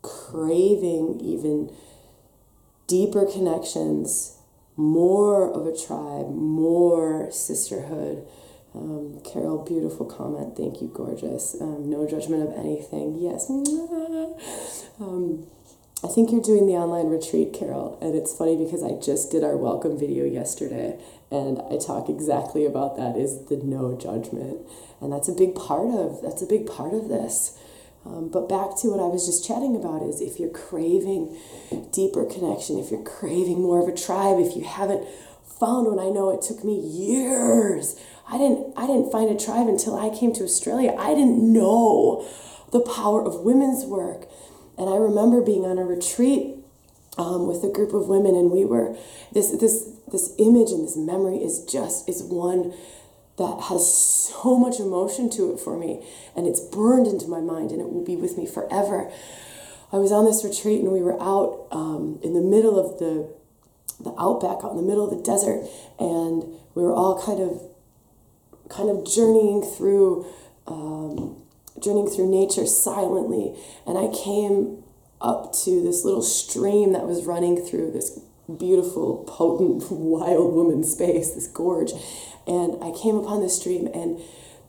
craving 0.01 1.19
even 1.21 1.73
deeper 2.87 3.25
connections, 3.25 4.37
more 4.75 5.51
of 5.51 5.65
a 5.67 5.75
tribe, 5.75 6.29
more 6.29 7.31
sisterhood. 7.31 8.25
Um, 8.75 9.21
Carol, 9.23 9.63
beautiful 9.63 10.05
comment. 10.05 10.57
Thank 10.57 10.81
you, 10.81 10.87
gorgeous. 10.93 11.55
Um, 11.61 11.89
no 11.89 12.07
judgment 12.07 12.47
of 12.49 12.57
anything. 12.57 13.17
Yes. 13.19 13.49
Um, 14.99 15.45
I 16.03 16.07
think 16.07 16.31
you're 16.31 16.41
doing 16.41 16.67
the 16.67 16.73
online 16.73 17.07
retreat, 17.07 17.53
Carol, 17.53 17.97
and 18.01 18.13
it's 18.13 18.35
funny 18.35 18.57
because 18.57 18.83
I 18.83 18.99
just 18.99 19.31
did 19.31 19.43
our 19.43 19.55
welcome 19.55 19.97
video 19.97 20.25
yesterday, 20.25 20.99
and 21.31 21.61
I 21.71 21.77
talk 21.77 22.09
exactly 22.09 22.65
about 22.65 22.97
that 22.97 23.15
is 23.15 23.45
the 23.45 23.57
no 23.57 23.97
judgment, 23.97 24.67
and 24.99 25.13
that's 25.13 25.29
a 25.29 25.33
big 25.33 25.55
part 25.55 25.87
of 25.87 26.21
that's 26.21 26.41
a 26.41 26.45
big 26.45 26.67
part 26.67 26.93
of 26.93 27.07
this. 27.07 27.57
Um, 28.05 28.27
but 28.29 28.49
back 28.49 28.75
to 28.81 28.89
what 28.89 28.99
I 28.99 29.07
was 29.07 29.25
just 29.25 29.47
chatting 29.47 29.77
about 29.77 30.03
is 30.03 30.19
if 30.19 30.39
you're 30.39 30.49
craving 30.49 31.37
deeper 31.93 32.25
connection, 32.25 32.77
if 32.77 32.91
you're 32.91 33.03
craving 33.03 33.61
more 33.61 33.81
of 33.81 33.87
a 33.87 33.95
tribe, 33.95 34.39
if 34.39 34.57
you 34.57 34.65
haven't 34.65 35.07
found 35.59 35.87
one, 35.87 35.99
I 35.99 36.09
know 36.09 36.31
it 36.31 36.41
took 36.41 36.63
me 36.63 36.79
years. 36.79 37.99
I 38.27 38.37
didn't 38.37 38.73
I 38.77 38.87
didn't 38.87 39.11
find 39.11 39.29
a 39.29 39.37
tribe 39.37 39.67
until 39.67 39.97
I 39.97 40.09
came 40.09 40.33
to 40.33 40.43
Australia. 40.43 40.95
I 40.97 41.13
didn't 41.13 41.41
know 41.41 42.27
the 42.71 42.79
power 42.79 43.23
of 43.23 43.41
women's 43.41 43.85
work 43.85 44.27
and 44.77 44.89
I 44.89 44.97
remember 44.97 45.41
being 45.41 45.65
on 45.65 45.77
a 45.77 45.83
retreat 45.83 46.55
um, 47.17 47.47
with 47.47 47.63
a 47.63 47.71
group 47.71 47.93
of 47.93 48.07
women, 48.07 48.35
and 48.35 48.51
we 48.51 48.65
were 48.65 48.95
this 49.31 49.51
this 49.51 49.89
this 50.11 50.33
image 50.39 50.71
and 50.71 50.83
this 50.83 50.97
memory 50.97 51.37
is 51.37 51.63
just 51.65 52.09
is 52.09 52.23
one 52.23 52.73
that 53.37 53.61
has 53.69 53.91
so 53.91 54.55
much 54.57 54.79
emotion 54.79 55.29
to 55.31 55.53
it 55.53 55.59
for 55.59 55.77
me, 55.77 56.05
and 56.35 56.47
it's 56.47 56.59
burned 56.59 57.07
into 57.07 57.27
my 57.27 57.39
mind, 57.39 57.71
and 57.71 57.81
it 57.81 57.91
will 57.91 58.03
be 58.03 58.15
with 58.15 58.37
me 58.37 58.45
forever. 58.45 59.11
I 59.91 59.97
was 59.97 60.11
on 60.11 60.25
this 60.25 60.43
retreat, 60.43 60.81
and 60.81 60.91
we 60.91 61.01
were 61.01 61.21
out 61.21 61.67
um, 61.71 62.19
in 62.23 62.33
the 62.33 62.41
middle 62.41 62.79
of 62.79 62.97
the 62.97 63.29
the 64.03 64.13
outback, 64.19 64.63
out 64.63 64.71
in 64.71 64.77
the 64.77 64.83
middle 64.83 65.03
of 65.03 65.15
the 65.15 65.23
desert, 65.23 65.67
and 65.99 66.43
we 66.75 66.83
were 66.83 66.93
all 66.93 67.21
kind 67.21 67.39
of 67.39 67.61
kind 68.69 68.89
of 68.89 69.05
journeying 69.05 69.61
through. 69.61 70.25
Um, 70.67 71.39
journeying 71.81 72.07
through 72.07 72.29
nature 72.29 72.65
silently, 72.65 73.53
and 73.85 73.97
I 73.97 74.07
came 74.07 74.83
up 75.19 75.53
to 75.63 75.81
this 75.81 76.05
little 76.05 76.21
stream 76.21 76.93
that 76.93 77.05
was 77.07 77.25
running 77.25 77.57
through 77.57 77.91
this 77.91 78.19
beautiful, 78.57 79.23
potent, 79.27 79.85
wild 79.91 80.53
woman 80.53 80.83
space, 80.83 81.31
this 81.31 81.47
gorge. 81.47 81.91
And 82.45 82.83
I 82.83 82.91
came 82.91 83.15
upon 83.15 83.41
this 83.41 83.57
stream, 83.57 83.87
and 83.93 84.19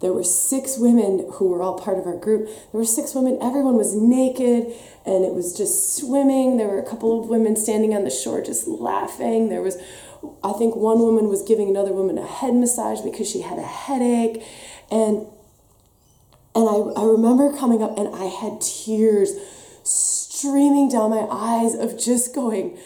there 0.04 0.12
were 0.12 0.22
six 0.22 0.76
women 0.76 1.26
who 1.32 1.48
were 1.48 1.62
all 1.62 1.78
part 1.78 1.98
of 1.98 2.06
our 2.06 2.16
group. 2.16 2.44
There 2.46 2.78
were 2.78 2.84
six 2.84 3.14
women, 3.14 3.38
everyone 3.40 3.76
was 3.76 3.94
naked, 3.94 4.70
and 5.06 5.24
it 5.24 5.32
was 5.32 5.56
just 5.56 5.96
swimming. 5.96 6.58
There 6.58 6.68
were 6.68 6.78
a 6.78 6.86
couple 6.86 7.18
of 7.18 7.30
women 7.30 7.56
standing 7.56 7.94
on 7.94 8.04
the 8.04 8.10
shore 8.10 8.42
just 8.42 8.68
laughing. 8.68 9.48
There 9.48 9.62
was, 9.62 9.78
I 10.44 10.52
think, 10.52 10.76
one 10.76 10.98
woman 10.98 11.30
was 11.30 11.40
giving 11.40 11.70
another 11.70 11.94
woman 11.94 12.18
a 12.18 12.26
head 12.26 12.52
massage 12.52 13.00
because 13.00 13.30
she 13.30 13.40
had 13.40 13.58
a 13.58 13.62
headache. 13.62 14.44
And 14.90 15.26
and 16.54 16.68
I, 16.68 17.00
I 17.00 17.04
remember 17.06 17.56
coming 17.56 17.82
up 17.82 17.96
and 17.96 18.14
I 18.14 18.26
had 18.26 18.60
tears 18.60 19.32
streaming 19.84 20.90
down 20.90 21.10
my 21.10 21.26
eyes 21.30 21.74
of 21.74 21.98
just 21.98 22.34
going, 22.34 22.76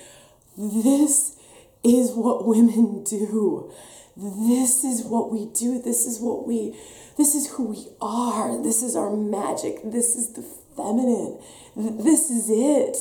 This 0.56 1.36
is 1.84 2.12
what 2.12 2.46
women 2.46 3.04
do. 3.04 3.72
This 4.16 4.84
is 4.84 5.04
what 5.04 5.30
we 5.30 5.46
do. 5.46 5.80
This 5.80 6.06
is 6.06 6.18
what 6.20 6.46
we, 6.46 6.74
this 7.16 7.34
is 7.34 7.52
who 7.52 7.68
we 7.68 7.86
are. 8.00 8.60
This 8.62 8.82
is 8.82 8.96
our 8.96 9.14
magic. 9.14 9.78
This 9.84 10.16
is 10.16 10.32
the 10.32 10.42
feminine. 10.76 11.38
This 11.76 12.30
is 12.30 12.50
it. 12.50 12.96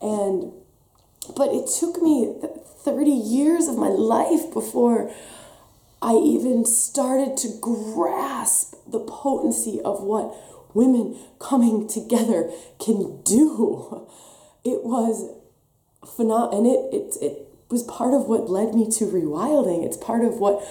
And, 0.00 0.52
but 1.36 1.52
it 1.52 1.68
took 1.78 2.00
me 2.00 2.34
30 2.84 3.10
years 3.10 3.68
of 3.68 3.76
my 3.76 3.88
life 3.88 4.52
before 4.52 5.12
I 6.00 6.14
even 6.14 6.64
started 6.64 7.36
to 7.38 7.48
grasp 7.60 8.76
the 8.86 9.00
potency 9.00 9.80
of 9.84 10.02
what 10.02 10.34
women 10.74 11.18
coming 11.38 11.88
together 11.88 12.50
can 12.78 13.22
do. 13.22 14.06
It 14.64 14.84
was 14.84 15.30
phenomenal, 16.06 16.56
and 16.56 16.66
it, 16.66 16.94
it, 16.94 17.22
it 17.22 17.45
was 17.70 17.82
part 17.84 18.14
of 18.14 18.26
what 18.26 18.48
led 18.48 18.74
me 18.74 18.88
to 18.90 19.04
rewilding. 19.06 19.84
It's 19.84 19.96
part 19.96 20.24
of 20.24 20.38
what 20.38 20.62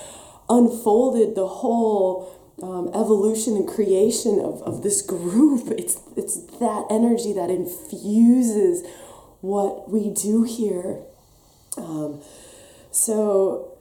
unfolded 0.50 1.36
the 1.36 1.48
whole 1.48 2.32
um, 2.64 2.90
evolution 2.90 3.56
and 3.58 3.68
creation 3.68 4.40
of, 4.40 4.62
of 4.64 4.82
this 4.84 5.02
group. 5.02 5.68
It's, 5.78 6.00
it's 6.16 6.40
that 6.60 6.86
energy 6.90 7.34
that 7.34 7.50
infuses 7.50 8.88
what 9.42 9.90
we 9.90 10.10
do 10.10 10.44
here. 10.44 11.02
Um, 11.78 12.22
so 12.92 13.76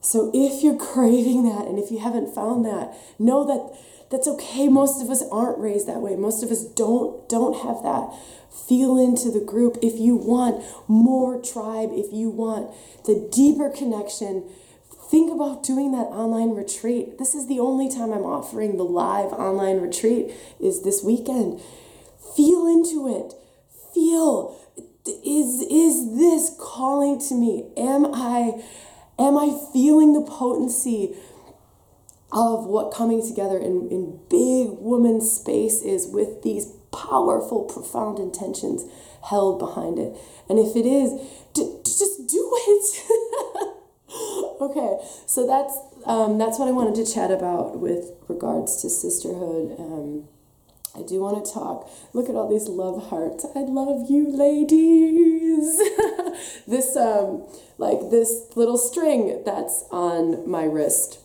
so 0.00 0.30
if 0.32 0.62
you're 0.62 0.78
craving 0.78 1.42
that 1.44 1.66
and 1.66 1.80
if 1.80 1.90
you 1.90 1.98
haven't 1.98 2.32
found 2.32 2.64
that, 2.64 2.94
know 3.18 3.44
that 3.44 3.76
that's 4.08 4.28
okay. 4.28 4.68
Most 4.68 5.02
of 5.02 5.10
us 5.10 5.24
aren't 5.32 5.58
raised 5.58 5.88
that 5.88 6.00
way. 6.00 6.14
Most 6.14 6.44
of 6.44 6.50
us 6.52 6.64
don't 6.64 7.28
don't 7.28 7.54
have 7.66 7.82
that. 7.82 8.14
Feel 8.68 8.98
into 8.98 9.30
the 9.30 9.44
group 9.44 9.78
if 9.82 9.98
you 9.98 10.16
want 10.16 10.64
more 10.88 11.40
tribe, 11.40 11.90
if 11.92 12.12
you 12.12 12.30
want 12.30 12.74
the 13.04 13.28
deeper 13.32 13.70
connection. 13.70 14.48
Think 15.10 15.32
about 15.32 15.62
doing 15.62 15.92
that 15.92 16.08
online 16.10 16.50
retreat. 16.50 17.18
This 17.18 17.34
is 17.34 17.46
the 17.46 17.60
only 17.60 17.88
time 17.88 18.12
I'm 18.12 18.24
offering 18.24 18.76
the 18.76 18.84
live 18.84 19.32
online 19.32 19.80
retreat 19.80 20.32
is 20.60 20.82
this 20.82 21.02
weekend. 21.04 21.60
Feel 22.34 22.66
into 22.66 23.06
it. 23.08 23.34
Feel 23.94 24.58
is 25.06 25.62
is 25.70 26.16
this 26.16 26.56
calling 26.58 27.20
to 27.28 27.34
me? 27.34 27.70
Am 27.76 28.06
I 28.12 28.62
Am 29.18 29.38
I 29.38 29.58
feeling 29.72 30.12
the 30.12 30.20
potency 30.20 31.16
of 32.32 32.66
what 32.66 32.92
coming 32.92 33.26
together 33.26 33.56
in, 33.56 33.88
in 33.90 34.20
big 34.28 34.78
woman 34.78 35.20
space 35.20 35.80
is 35.80 36.06
with 36.06 36.42
these 36.42 36.66
powerful, 36.96 37.64
profound 37.64 38.18
intentions 38.18 38.84
held 39.24 39.58
behind 39.58 39.98
it? 39.98 40.16
And 40.48 40.58
if 40.58 40.76
it 40.76 40.86
is, 40.86 41.12
d- 41.52 41.80
just 41.84 42.26
do 42.26 42.50
it. 42.54 43.76
okay, 44.60 44.98
so 45.26 45.46
that's 45.46 45.78
um, 46.06 46.38
that's 46.38 46.58
what 46.58 46.68
I 46.68 46.72
wanted 46.72 46.94
to 47.04 47.12
chat 47.12 47.30
about 47.30 47.78
with 47.78 48.12
regards 48.28 48.80
to 48.82 48.88
sisterhood. 48.88 49.76
Um, 49.78 50.28
I 50.94 51.02
do 51.02 51.20
want 51.20 51.44
to 51.44 51.52
talk. 51.52 51.90
Look 52.14 52.28
at 52.28 52.36
all 52.36 52.48
these 52.48 52.68
love 52.68 53.10
hearts. 53.10 53.44
I 53.54 53.60
love 53.60 54.08
you, 54.10 54.30
ladies. 54.30 55.76
this 56.66 56.96
um, 56.96 57.46
like 57.76 58.10
this 58.10 58.46
little 58.54 58.78
string 58.78 59.42
that's 59.44 59.84
on 59.90 60.48
my 60.48 60.64
wrist. 60.64 61.18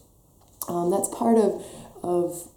Um, 0.68 0.92
that's 0.92 1.08
part 1.10 1.38
of 1.38 1.64
of 2.04 2.50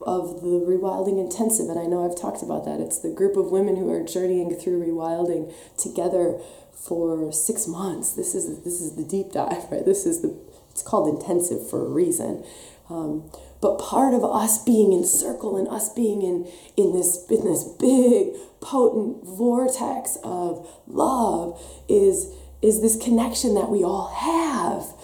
of 0.00 0.42
the 0.42 0.62
rewilding 0.64 1.18
intensive 1.18 1.68
and 1.68 1.78
i 1.78 1.84
know 1.84 2.08
i've 2.08 2.18
talked 2.20 2.42
about 2.42 2.64
that. 2.64 2.80
It's 2.80 2.98
the 2.98 3.10
group 3.10 3.36
of 3.36 3.50
women 3.50 3.76
who 3.76 3.90
are 3.90 4.02
journeying 4.04 4.54
through 4.54 4.84
rewilding 4.86 5.52
together 5.76 6.38
for 6.72 7.32
six 7.32 7.66
months. 7.66 8.12
This 8.12 8.34
is 8.34 8.62
this 8.62 8.80
is 8.80 8.96
the 8.96 9.04
deep 9.04 9.32
dive 9.32 9.70
right? 9.70 9.84
This 9.84 10.06
is 10.06 10.22
the 10.22 10.36
it's 10.70 10.82
called 10.82 11.08
intensive 11.08 11.68
for 11.68 11.84
a 11.84 11.88
reason. 11.88 12.44
Um, 12.88 13.30
but 13.60 13.78
part 13.78 14.14
of 14.14 14.24
us 14.24 14.62
being 14.64 14.92
in 14.92 15.04
circle 15.04 15.56
and 15.56 15.68
us 15.68 15.92
being 15.92 16.22
in 16.22 16.50
in 16.76 16.92
this 16.92 17.26
in 17.28 17.44
this 17.44 17.64
big 17.64 18.34
potent 18.60 19.24
vortex 19.24 20.18
of 20.22 20.68
love 20.86 21.60
is 21.88 22.32
is 22.62 22.80
this 22.80 22.96
connection 22.96 23.54
that 23.54 23.68
we 23.68 23.82
all 23.84 24.08
have. 24.08 24.94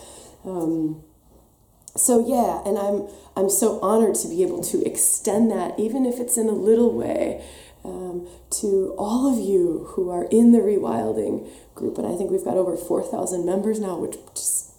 Um, 0.44 1.02
so 1.96 2.26
yeah 2.26 2.61
and 2.66 2.76
i'm 2.76 3.07
i'm 3.36 3.50
so 3.50 3.80
honored 3.80 4.14
to 4.14 4.28
be 4.28 4.42
able 4.42 4.62
to 4.62 4.84
extend 4.84 5.50
that 5.50 5.78
even 5.78 6.06
if 6.06 6.18
it's 6.18 6.36
in 6.36 6.48
a 6.48 6.52
little 6.52 6.92
way 6.92 7.44
um, 7.84 8.26
to 8.50 8.94
all 8.98 9.30
of 9.30 9.38
you 9.38 9.86
who 9.90 10.10
are 10.10 10.24
in 10.30 10.52
the 10.52 10.58
rewilding 10.58 11.48
group. 11.74 11.98
And 11.98 12.06
i 12.06 12.16
think 12.16 12.30
we've 12.30 12.44
got 12.44 12.56
over 12.56 12.76
4000 12.76 13.44
members 13.44 13.78
now 13.78 13.98
which 13.98 14.16
just 14.34 14.72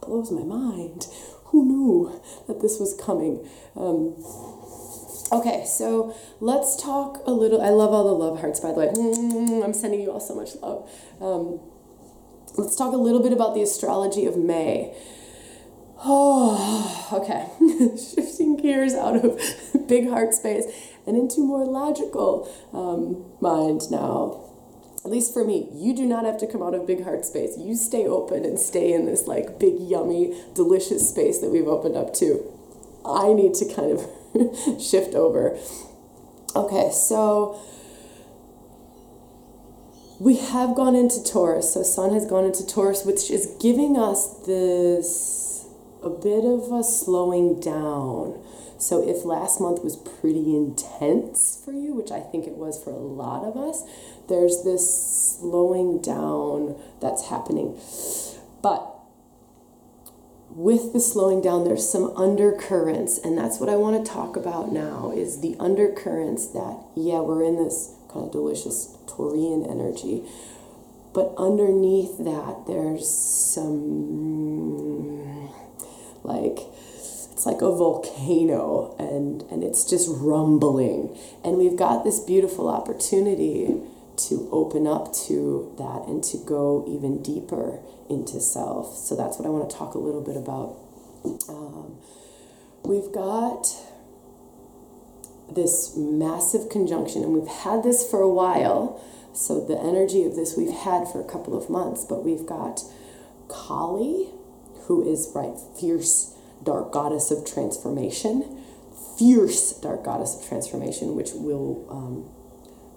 blows 0.00 0.30
my 0.30 0.42
mind. 0.42 1.06
Who 1.46 1.64
knew 1.64 2.20
that 2.46 2.60
this 2.60 2.78
was 2.78 2.94
coming? 2.94 3.48
Um, 3.76 4.16
okay 5.32 5.64
so 5.64 6.14
let's 6.40 6.74
talk 6.80 7.22
a 7.24 7.30
little 7.30 7.62
i 7.62 7.68
love 7.68 7.92
all 7.92 8.04
the 8.04 8.12
love 8.12 8.40
hearts 8.40 8.58
by 8.60 8.72
the 8.72 8.78
way. 8.78 8.88
I'm 9.64 9.72
sending 9.72 10.00
you 10.00 10.10
all 10.10 10.20
so 10.20 10.34
much 10.34 10.56
love. 10.56 10.90
Um, 11.20 11.60
let's 12.58 12.76
talk 12.76 12.92
a 12.92 12.96
little 12.96 13.22
bit 13.22 13.32
about 13.32 13.54
the 13.54 13.62
astrology 13.62 14.26
of 14.26 14.36
may 14.36 14.94
Oh, 16.02 17.08
okay. 17.12 17.46
Shifting 17.96 18.56
gears 18.56 18.94
out 18.94 19.24
of 19.24 19.40
big 19.86 20.08
heart 20.08 20.34
space 20.34 20.64
and 21.06 21.16
into 21.16 21.40
more 21.40 21.64
logical 21.64 22.50
um, 22.72 23.24
mind 23.40 23.90
now. 23.90 24.46
At 25.04 25.10
least 25.10 25.32
for 25.32 25.44
me, 25.44 25.68
you 25.72 25.96
do 25.96 26.04
not 26.04 26.26
have 26.26 26.36
to 26.38 26.46
come 26.46 26.62
out 26.62 26.74
of 26.74 26.86
big 26.86 27.04
heart 27.04 27.24
space. 27.24 27.56
You 27.56 27.74
stay 27.74 28.06
open 28.06 28.44
and 28.44 28.58
stay 28.58 28.92
in 28.92 29.06
this 29.06 29.26
like 29.26 29.58
big, 29.58 29.74
yummy, 29.78 30.38
delicious 30.54 31.08
space 31.08 31.38
that 31.38 31.50
we've 31.50 31.66
opened 31.66 31.96
up 31.96 32.12
to. 32.14 32.44
I 33.04 33.32
need 33.32 33.54
to 33.54 33.74
kind 33.74 33.92
of 33.92 34.80
shift 34.80 35.14
over. 35.14 35.58
Okay, 36.54 36.90
so 36.92 37.58
we 40.18 40.36
have 40.36 40.74
gone 40.74 40.94
into 40.94 41.24
Taurus. 41.24 41.72
So 41.72 41.82
Sun 41.82 42.12
has 42.12 42.26
gone 42.26 42.44
into 42.44 42.66
Taurus, 42.66 43.06
which 43.06 43.30
is 43.30 43.56
giving 43.58 43.96
us 43.96 44.28
this 44.46 45.49
a 46.02 46.10
bit 46.10 46.44
of 46.44 46.72
a 46.72 46.82
slowing 46.82 47.60
down. 47.60 48.42
So 48.78 49.06
if 49.06 49.24
last 49.24 49.60
month 49.60 49.84
was 49.84 49.96
pretty 49.96 50.56
intense 50.56 51.60
for 51.62 51.72
you, 51.72 51.94
which 51.94 52.10
I 52.10 52.20
think 52.20 52.46
it 52.46 52.56
was 52.56 52.82
for 52.82 52.90
a 52.90 52.96
lot 52.96 53.44
of 53.44 53.56
us, 53.56 53.82
there's 54.28 54.64
this 54.64 55.38
slowing 55.38 56.00
down 56.00 56.80
that's 57.00 57.28
happening. 57.28 57.78
But 58.62 58.86
with 60.48 60.92
the 60.92 61.00
slowing 61.00 61.40
down 61.40 61.64
there's 61.64 61.88
some 61.88 62.16
undercurrents 62.16 63.18
and 63.18 63.38
that's 63.38 63.60
what 63.60 63.68
I 63.68 63.76
want 63.76 64.04
to 64.04 64.12
talk 64.12 64.34
about 64.34 64.72
now 64.72 65.12
is 65.14 65.40
the 65.40 65.54
undercurrents 65.60 66.48
that 66.48 66.76
yeah, 66.96 67.20
we're 67.20 67.44
in 67.44 67.56
this 67.56 67.94
kind 68.08 68.26
of 68.26 68.32
delicious 68.32 68.96
Taurian 69.06 69.70
energy. 69.70 70.24
But 71.12 71.34
underneath 71.36 72.18
that 72.18 72.64
there's 72.66 73.08
some 73.08 74.89
like 76.22 76.58
it's 77.40 77.46
like 77.46 77.62
a 77.62 77.74
volcano 77.74 78.94
and 78.98 79.42
and 79.50 79.64
it's 79.64 79.88
just 79.88 80.08
rumbling. 80.10 81.16
And 81.42 81.56
we've 81.56 81.76
got 81.76 82.04
this 82.04 82.20
beautiful 82.20 82.68
opportunity 82.68 83.80
to 84.28 84.48
open 84.52 84.86
up 84.86 85.14
to 85.14 85.74
that 85.78 86.06
and 86.06 86.22
to 86.24 86.36
go 86.36 86.84
even 86.86 87.22
deeper 87.22 87.80
into 88.10 88.40
self. 88.40 88.94
So 88.94 89.16
that's 89.16 89.38
what 89.38 89.46
i 89.46 89.48
want 89.48 89.70
to 89.70 89.74
talk 89.74 89.94
a 89.94 89.98
little 89.98 90.20
bit 90.20 90.36
about. 90.36 90.76
Um, 91.48 91.96
we've 92.84 93.10
got 93.10 93.66
this 95.50 95.96
massive 95.96 96.68
conjunction 96.68 97.22
and 97.22 97.32
we've 97.32 97.48
had 97.48 97.82
this 97.82 98.08
for 98.08 98.20
a 98.20 98.28
while. 98.28 99.02
So 99.32 99.64
the 99.64 99.78
energy 99.78 100.24
of 100.24 100.36
this 100.36 100.56
we've 100.58 100.76
had 100.76 101.08
for 101.08 101.20
a 101.20 101.24
couple 101.24 101.56
of 101.56 101.70
months 101.70 102.04
but 102.04 102.22
we've 102.22 102.44
got 102.44 102.82
kali 103.48 104.28
who 104.86 105.06
is, 105.08 105.30
right, 105.34 105.54
fierce 105.78 106.34
dark 106.62 106.92
goddess 106.92 107.30
of 107.30 107.46
transformation, 107.46 108.62
fierce 109.18 109.72
dark 109.80 110.04
goddess 110.04 110.40
of 110.40 110.48
transformation, 110.48 111.14
which 111.14 111.30
will 111.34 111.86
um, 111.90 112.22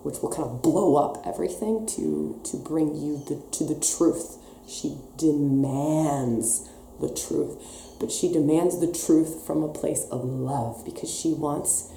which 0.04 0.22
will 0.22 0.30
kind 0.30 0.50
of 0.50 0.62
blow 0.62 0.96
up 0.96 1.26
everything 1.26 1.86
to 1.86 2.40
to 2.44 2.58
bring 2.58 2.96
you 2.96 3.24
the, 3.28 3.42
to 3.52 3.64
the 3.64 3.80
truth. 3.80 4.38
She 4.68 4.98
demands 5.18 6.70
the 7.00 7.14
truth, 7.14 7.98
but 8.00 8.12
she 8.12 8.32
demands 8.32 8.80
the 8.80 8.92
truth 8.92 9.46
from 9.46 9.64
a 9.64 9.68
place 9.68 10.06
of 10.12 10.24
love 10.24 10.84
because 10.86 11.14
she 11.14 11.34
wants 11.34 11.92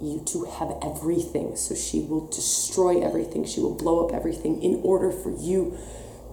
you 0.00 0.22
to 0.26 0.44
have 0.44 0.72
everything. 0.82 1.56
So 1.56 1.74
she 1.74 2.00
will 2.00 2.26
destroy 2.28 3.00
everything. 3.02 3.44
She 3.44 3.60
will 3.60 3.74
blow 3.74 4.06
up 4.06 4.14
everything 4.14 4.62
in 4.62 4.80
order 4.84 5.10
for 5.10 5.30
you 5.30 5.76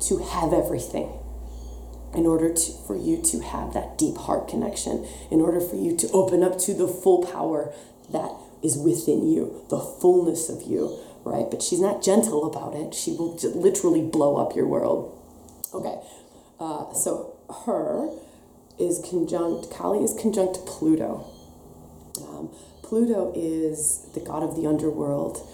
to 0.02 0.20
have 0.20 0.54
everything 0.54 1.10
in 2.16 2.26
order 2.26 2.54
to, 2.54 2.72
for 2.88 2.96
you 2.96 3.22
to 3.22 3.40
have 3.40 3.74
that 3.74 3.98
deep 3.98 4.18
heart 4.18 4.48
connection, 4.48 5.08
in 5.30 5.42
order 5.42 5.60
for 5.60 5.76
you 5.76 5.96
to 5.98 6.10
open 6.12 6.44
up 6.44 6.58
to 6.60 6.74
the 6.74 6.88
full 6.88 7.26
power 7.26 7.74
that 8.12 8.32
is 8.64 8.78
within 8.78 9.28
you, 9.28 9.66
the 9.70 9.80
fullness 9.80 10.50
of 10.50 10.64
you, 10.64 10.98
right? 11.24 11.46
But 11.50 11.62
she's 11.62 11.80
not 11.80 12.04
gentle 12.04 12.46
about 12.46 12.76
it. 12.76 12.94
She 12.94 13.12
will 13.12 13.36
literally 13.36 14.02
blow 14.02 14.38
up 14.38 14.56
your 14.56 14.68
world. 14.68 15.12
Okay, 15.74 16.00
uh, 16.60 16.94
so 16.94 17.36
her 17.66 18.10
is 18.80 19.00
conjunct, 19.10 19.72
Kali 19.72 20.04
is 20.04 20.16
conjunct 20.20 20.66
Pluto. 20.66 21.26
Um, 22.22 22.50
Pluto 22.82 23.34
is 23.36 24.08
the 24.14 24.20
god 24.20 24.44
of 24.44 24.56
the 24.56 24.68
underworld. 24.68 25.48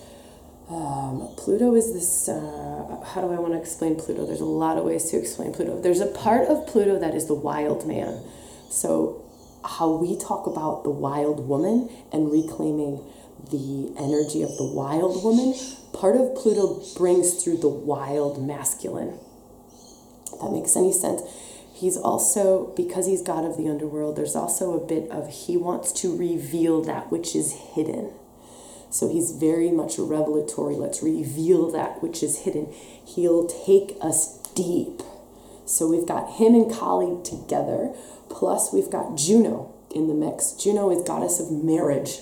Um, 0.71 1.27
Pluto 1.35 1.75
is 1.75 1.91
this. 1.91 2.29
Uh, 2.29 3.03
how 3.05 3.19
do 3.19 3.33
I 3.33 3.39
want 3.39 3.53
to 3.53 3.59
explain 3.59 3.97
Pluto? 3.97 4.25
There's 4.25 4.39
a 4.39 4.45
lot 4.45 4.77
of 4.77 4.85
ways 4.85 5.11
to 5.11 5.17
explain 5.17 5.51
Pluto. 5.51 5.81
There's 5.81 5.99
a 5.99 6.05
part 6.05 6.47
of 6.47 6.65
Pluto 6.65 6.97
that 6.97 7.13
is 7.13 7.27
the 7.27 7.33
wild 7.33 7.85
man. 7.85 8.23
So, 8.69 9.21
how 9.65 9.91
we 9.91 10.17
talk 10.17 10.47
about 10.47 10.85
the 10.85 10.89
wild 10.89 11.45
woman 11.45 11.89
and 12.13 12.31
reclaiming 12.31 13.03
the 13.51 13.91
energy 13.97 14.43
of 14.43 14.55
the 14.57 14.71
wild 14.73 15.21
woman, 15.25 15.55
part 15.91 16.15
of 16.15 16.35
Pluto 16.35 16.81
brings 16.95 17.43
through 17.43 17.57
the 17.57 17.67
wild 17.67 18.41
masculine. 18.41 19.19
That 20.39 20.53
makes 20.53 20.77
any 20.77 20.93
sense. 20.93 21.21
He's 21.73 21.97
also, 21.97 22.73
because 22.77 23.07
he's 23.07 23.21
God 23.21 23.43
of 23.43 23.57
the 23.57 23.67
underworld, 23.67 24.15
there's 24.15 24.37
also 24.37 24.81
a 24.81 24.87
bit 24.87 25.09
of 25.11 25.29
he 25.29 25.57
wants 25.57 25.91
to 26.01 26.15
reveal 26.15 26.81
that 26.83 27.11
which 27.11 27.35
is 27.35 27.51
hidden 27.73 28.13
so 28.91 29.09
he's 29.09 29.31
very 29.31 29.71
much 29.71 29.97
revelatory. 29.97 30.75
Let's 30.75 31.01
reveal 31.01 31.71
that 31.71 32.03
which 32.03 32.21
is 32.21 32.39
hidden. 32.39 32.71
He'll 33.05 33.47
take 33.47 33.97
us 34.01 34.37
deep. 34.53 35.01
So 35.65 35.87
we've 35.87 36.07
got 36.07 36.33
him 36.33 36.53
and 36.53 36.71
Kali 36.71 37.23
together, 37.23 37.93
plus 38.29 38.73
we've 38.73 38.89
got 38.89 39.15
Juno 39.15 39.73
in 39.95 40.07
the 40.07 40.13
mix. 40.13 40.51
Juno 40.51 40.91
is 40.91 41.07
goddess 41.07 41.39
of 41.39 41.51
marriage. 41.51 42.19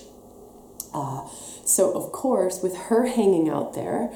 Uh, 0.94 1.26
so, 1.64 1.92
of 1.92 2.12
course, 2.12 2.62
with 2.62 2.76
her 2.76 3.06
hanging 3.06 3.48
out 3.48 3.74
there, 3.74 4.12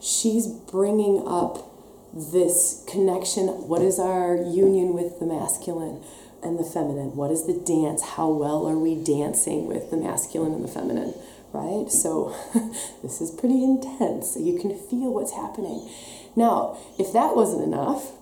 she's 0.00 0.46
bringing 0.46 1.22
up 1.26 1.70
this 2.14 2.84
connection. 2.88 3.46
What 3.68 3.82
is 3.82 3.98
our 3.98 4.36
union 4.36 4.94
with 4.94 5.20
the 5.20 5.26
masculine 5.26 6.02
and 6.42 6.58
the 6.58 6.64
feminine? 6.64 7.16
What 7.16 7.30
is 7.30 7.46
the 7.46 7.54
dance? 7.54 8.02
How 8.02 8.28
well 8.28 8.66
are 8.66 8.78
we 8.78 8.94
dancing 8.94 9.66
with 9.66 9.90
the 9.90 9.96
masculine 9.96 10.52
and 10.52 10.64
the 10.64 10.68
feminine? 10.68 11.14
Right? 11.52 11.90
So 11.90 12.34
this 13.02 13.20
is 13.20 13.30
pretty 13.30 13.62
intense. 13.62 14.36
You 14.38 14.58
can 14.58 14.76
feel 14.76 15.12
what's 15.12 15.32
happening. 15.32 15.88
Now, 16.34 16.78
if 16.98 17.12
that 17.12 17.36
wasn't 17.36 17.64
enough, 17.64 18.12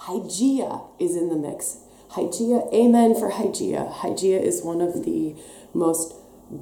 Hygeia 0.00 0.86
is 0.98 1.16
in 1.16 1.30
the 1.30 1.36
mix. 1.36 1.78
Hygeia, 2.10 2.72
amen 2.72 3.14
for 3.14 3.32
Hygeia. 3.32 3.92
Hygeia 3.92 4.40
is 4.40 4.62
one 4.62 4.80
of 4.80 5.04
the 5.04 5.34
most 5.72 6.14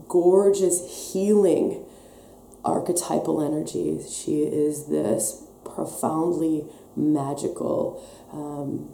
gorgeous 0.08 1.12
healing 1.12 1.84
archetypal 2.64 3.42
energies. 3.42 4.16
She 4.16 4.42
is 4.42 4.86
this 4.86 5.44
profoundly 5.64 6.66
magical, 6.94 8.02
um, 8.32 8.90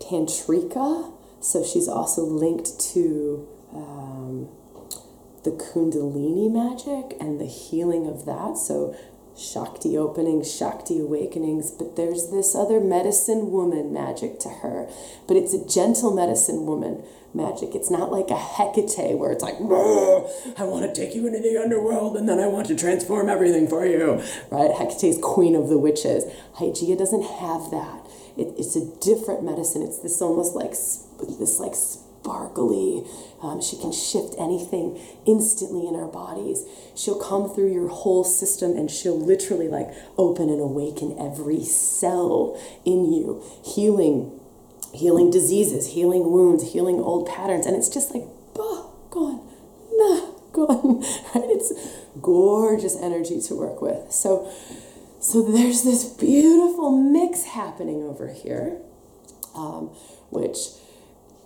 tantrika, 0.00 1.12
so 1.40 1.64
she's 1.64 1.88
also 1.88 2.24
linked 2.24 2.78
to 2.92 3.48
um, 3.72 4.48
the 5.48 5.64
Kundalini 5.64 6.50
magic 6.50 7.16
and 7.20 7.40
the 7.40 7.46
healing 7.46 8.06
of 8.06 8.26
that. 8.26 8.58
So 8.58 8.94
Shakti 9.36 9.96
openings, 9.96 10.52
Shakti 10.52 10.98
awakenings, 11.00 11.70
but 11.70 11.96
there's 11.96 12.30
this 12.30 12.54
other 12.54 12.80
medicine 12.80 13.50
woman 13.50 13.92
magic 13.92 14.40
to 14.40 14.48
her. 14.48 14.88
But 15.26 15.36
it's 15.36 15.54
a 15.54 15.64
gentle 15.64 16.12
medicine 16.12 16.66
woman 16.66 17.04
magic. 17.32 17.74
It's 17.74 17.90
not 17.90 18.10
like 18.10 18.30
a 18.30 18.36
Hecate 18.36 19.16
where 19.16 19.30
it's 19.30 19.42
like, 19.42 19.54
I 19.54 20.64
want 20.64 20.82
to 20.84 20.92
take 20.92 21.14
you 21.14 21.26
into 21.26 21.38
the 21.38 21.56
underworld 21.56 22.16
and 22.16 22.28
then 22.28 22.40
I 22.40 22.48
want 22.48 22.66
to 22.66 22.76
transform 22.76 23.28
everything 23.28 23.68
for 23.68 23.86
you, 23.86 24.22
right? 24.50 24.72
Hecate's 24.72 25.18
queen 25.22 25.54
of 25.54 25.68
the 25.68 25.78
witches. 25.78 26.24
Hygeia 26.56 26.98
doesn't 26.98 27.22
have 27.22 27.70
that. 27.70 28.06
It, 28.36 28.54
it's 28.58 28.76
a 28.76 28.84
different 29.00 29.44
medicine. 29.44 29.82
It's 29.82 30.00
this 30.00 30.20
almost 30.20 30.54
like 30.54 30.70
this 30.70 31.60
like 31.60 31.74
sparkly. 32.20 33.04
Um, 33.42 33.60
she 33.60 33.76
can 33.76 33.92
shift 33.92 34.34
anything 34.38 35.00
instantly 35.26 35.86
in 35.86 35.94
our 35.94 36.08
bodies. 36.08 36.64
She'll 36.96 37.20
come 37.20 37.48
through 37.48 37.72
your 37.72 37.88
whole 37.88 38.24
system 38.24 38.76
and 38.76 38.90
she'll 38.90 39.18
literally 39.18 39.68
like 39.68 39.88
open 40.16 40.48
and 40.48 40.60
awaken 40.60 41.16
every 41.18 41.62
cell 41.64 42.60
in 42.84 43.12
you, 43.12 43.42
healing 43.64 44.38
healing 44.94 45.30
diseases, 45.30 45.88
healing 45.88 46.32
wounds, 46.32 46.72
healing 46.72 46.98
old 46.98 47.28
patterns. 47.28 47.66
And 47.66 47.76
it's 47.76 47.90
just 47.90 48.14
like, 48.14 48.24
bah, 48.54 48.86
gone, 49.10 49.46
nah, 49.92 50.30
gone. 50.52 51.04
Right? 51.34 51.44
It's 51.50 51.72
gorgeous 52.22 52.96
energy 52.96 53.38
to 53.42 53.54
work 53.54 53.82
with. 53.82 54.10
So, 54.10 54.50
so 55.20 55.42
there's 55.42 55.84
this 55.84 56.04
beautiful 56.04 56.90
mix 56.90 57.44
happening 57.44 58.02
over 58.02 58.32
here, 58.32 58.80
um, 59.54 59.88
which, 60.30 60.56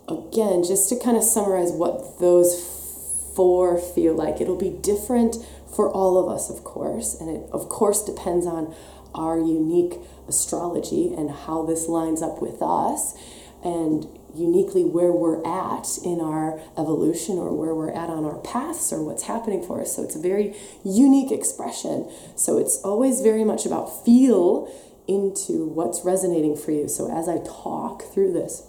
again, 0.07 0.63
just 0.63 0.89
to 0.89 0.99
kind 0.99 1.17
of 1.17 1.23
summarize 1.23 1.71
what 1.71 2.19
those 2.19 3.31
four 3.35 3.79
feel 3.79 4.13
like, 4.15 4.41
it'll 4.41 4.57
be 4.57 4.69
different 4.69 5.37
for 5.75 5.89
all 5.89 6.17
of 6.17 6.33
us, 6.33 6.49
of 6.49 6.63
course, 6.63 7.19
and 7.19 7.29
it, 7.29 7.49
of 7.51 7.67
course, 7.69 8.03
depends 8.03 8.45
on 8.45 8.75
our 9.15 9.37
unique 9.37 9.99
astrology 10.27 11.13
and 11.13 11.29
how 11.29 11.63
this 11.65 11.87
lines 11.87 12.21
up 12.21 12.41
with 12.41 12.61
us 12.61 13.15
and 13.63 14.07
uniquely 14.35 14.83
where 14.83 15.11
we're 15.11 15.45
at 15.45 15.87
in 16.03 16.19
our 16.19 16.59
evolution 16.77 17.37
or 17.37 17.55
where 17.55 17.73
we're 17.75 17.91
at 17.91 18.09
on 18.09 18.25
our 18.25 18.39
paths 18.39 18.91
or 18.91 19.03
what's 19.03 19.23
happening 19.23 19.61
for 19.61 19.81
us. 19.81 19.95
So 19.95 20.03
it's 20.03 20.15
a 20.15 20.21
very 20.21 20.55
unique 20.83 21.31
expression. 21.31 22.09
So 22.35 22.57
it's 22.57 22.81
always 22.83 23.21
very 23.21 23.43
much 23.43 23.65
about 23.65 24.03
feel 24.03 24.71
into 25.07 25.67
what's 25.67 26.03
resonating 26.03 26.55
for 26.55 26.71
you. 26.71 26.87
So 26.87 27.11
as 27.11 27.29
I 27.29 27.37
talk 27.45 28.03
through 28.03 28.33
this, 28.33 28.63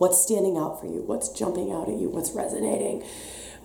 what's 0.00 0.18
standing 0.18 0.56
out 0.56 0.80
for 0.80 0.86
you, 0.86 1.02
what's 1.02 1.28
jumping 1.28 1.70
out 1.70 1.86
at 1.86 1.98
you, 1.98 2.08
what's 2.08 2.30
resonating. 2.32 3.04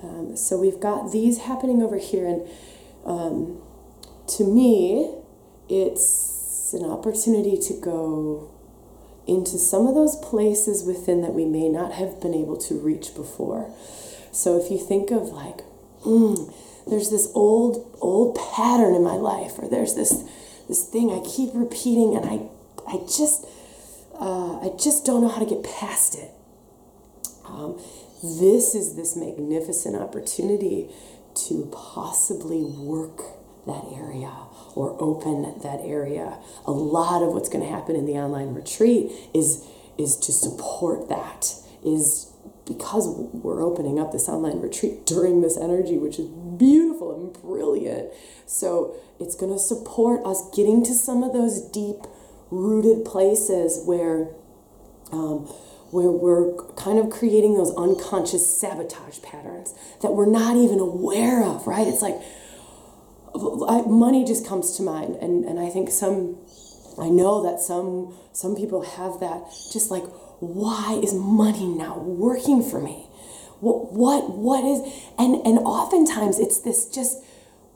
Um, 0.04 0.36
so 0.36 0.60
we've 0.60 0.82
got 0.82 1.14
these 1.14 1.40
happening 1.40 1.82
over 1.82 1.98
here, 1.98 2.28
and 2.28 2.46
um, 3.06 3.62
to 4.36 4.44
me, 4.44 5.16
it's 5.70 6.74
an 6.74 6.84
opportunity 6.84 7.58
to 7.58 7.80
go 7.80 8.52
into 9.26 9.58
some 9.58 9.88
of 9.88 9.96
those 9.96 10.18
places 10.18 10.84
within 10.84 11.22
that 11.22 11.34
we 11.34 11.46
may 11.46 11.70
not 11.70 11.94
have 11.94 12.20
been 12.20 12.34
able 12.34 12.58
to 12.58 12.76
reach 12.76 13.16
before. 13.16 13.72
So 14.34 14.60
if 14.60 14.70
you 14.70 14.78
think 14.78 15.12
of 15.12 15.30
like, 15.30 15.62
mm, 16.04 16.54
there's 16.86 17.10
this 17.10 17.32
old 17.34 17.98
old 18.02 18.36
pattern 18.36 18.94
in 18.94 19.06
my 19.06 19.16
life, 19.16 19.58
or 19.58 19.70
there's 19.70 19.96
this 19.96 20.12
this 20.68 20.84
thing 20.84 21.12
I 21.12 21.24
keep 21.26 21.52
repeating, 21.54 22.14
and 22.14 22.26
I 22.26 22.42
I 22.86 23.00
just 23.08 23.48
uh, 24.20 24.60
I 24.60 24.78
just 24.78 25.06
don't 25.06 25.22
know 25.22 25.30
how 25.30 25.40
to 25.40 25.46
get 25.46 25.64
past 25.64 26.16
it. 26.16 26.32
Um, 27.46 27.80
this 28.24 28.74
is 28.76 28.96
this 28.96 29.16
magnificent 29.16 29.96
opportunity 29.96 30.90
to 31.48 31.70
possibly 31.72 32.64
work 32.64 33.22
that 33.68 33.84
area 33.94 34.32
or 34.76 34.96
open 35.02 35.42
that 35.62 35.82
area. 35.84 36.38
A 36.66 36.72
lot 36.72 37.24
of 37.24 37.34
what's 37.34 37.50
going 37.50 37.64
to 37.64 37.70
happen 37.70 37.96
in 37.96 38.06
the 38.06 38.14
online 38.14 38.54
retreat 38.54 39.12
is 39.34 39.66
is 39.98 40.18
to 40.18 40.32
support 40.32 41.10
that. 41.10 41.54
Is 41.84 42.32
because 42.66 43.08
we're 43.08 43.62
opening 43.62 44.00
up 44.00 44.12
this 44.12 44.28
online 44.28 44.60
retreat 44.60 45.06
during 45.06 45.42
this 45.42 45.58
energy, 45.58 45.98
which 45.98 46.18
is 46.18 46.28
beautiful 46.28 47.16
and 47.16 47.42
brilliant. 47.42 48.12
So 48.48 48.96
it's 49.20 49.36
going 49.36 49.54
to 49.54 49.60
support 49.60 50.26
us 50.26 50.50
getting 50.56 50.84
to 50.86 50.94
some 50.94 51.22
of 51.24 51.34
those 51.34 51.62
deep 51.62 52.08
rooted 52.56 53.06
places 53.06 53.84
where. 53.86 54.30
Um, 55.12 55.48
where 55.92 56.12
we're 56.12 56.58
kind 56.74 57.00
of 57.00 57.10
creating 57.10 57.54
those 57.56 57.74
unconscious 57.78 58.60
sabotage 58.60 59.22
patterns 59.22 59.74
that 60.02 60.12
we're 60.12 60.26
not 60.26 60.58
even 60.58 60.80
aware 60.80 61.42
of, 61.44 61.66
right? 61.68 61.88
It's 61.88 62.02
like, 62.02 62.16
I, 63.36 63.82
money 63.88 64.26
just 64.26 64.46
comes 64.46 64.76
to 64.78 64.84
mind, 64.84 65.16
and, 65.22 65.46
and 65.46 65.60
I 65.60 65.70
think 65.70 65.90
some, 65.90 66.38
I 67.00 67.10
know 67.10 67.44
that 67.44 67.60
some 67.60 68.16
some 68.32 68.56
people 68.56 68.82
have 68.82 69.20
that. 69.20 69.44
Just 69.72 69.92
like, 69.92 70.04
why 70.40 71.00
is 71.04 71.14
money 71.14 71.66
not 71.66 72.04
working 72.04 72.64
for 72.64 72.82
me? 72.82 73.08
What 73.60 73.94
what 73.94 74.38
what 74.38 74.64
is? 74.64 74.80
And 75.18 75.36
and 75.46 75.60
oftentimes 75.60 76.40
it's 76.40 76.60
this 76.60 76.88
just 76.88 77.24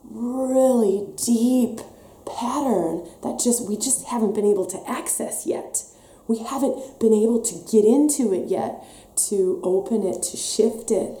really 0.04 1.06
deep 1.16 1.80
pattern 2.38 3.06
that 3.22 3.40
just 3.42 3.68
we 3.68 3.76
just 3.76 4.06
haven't 4.06 4.34
been 4.34 4.46
able 4.46 4.66
to 4.66 4.82
access 4.88 5.46
yet. 5.46 5.84
We 6.28 6.38
haven't 6.38 7.00
been 7.00 7.12
able 7.12 7.42
to 7.42 7.54
get 7.70 7.84
into 7.84 8.32
it 8.32 8.48
yet, 8.48 8.84
to 9.28 9.60
open 9.64 10.04
it, 10.04 10.22
to 10.22 10.36
shift 10.36 10.90
it, 10.90 11.18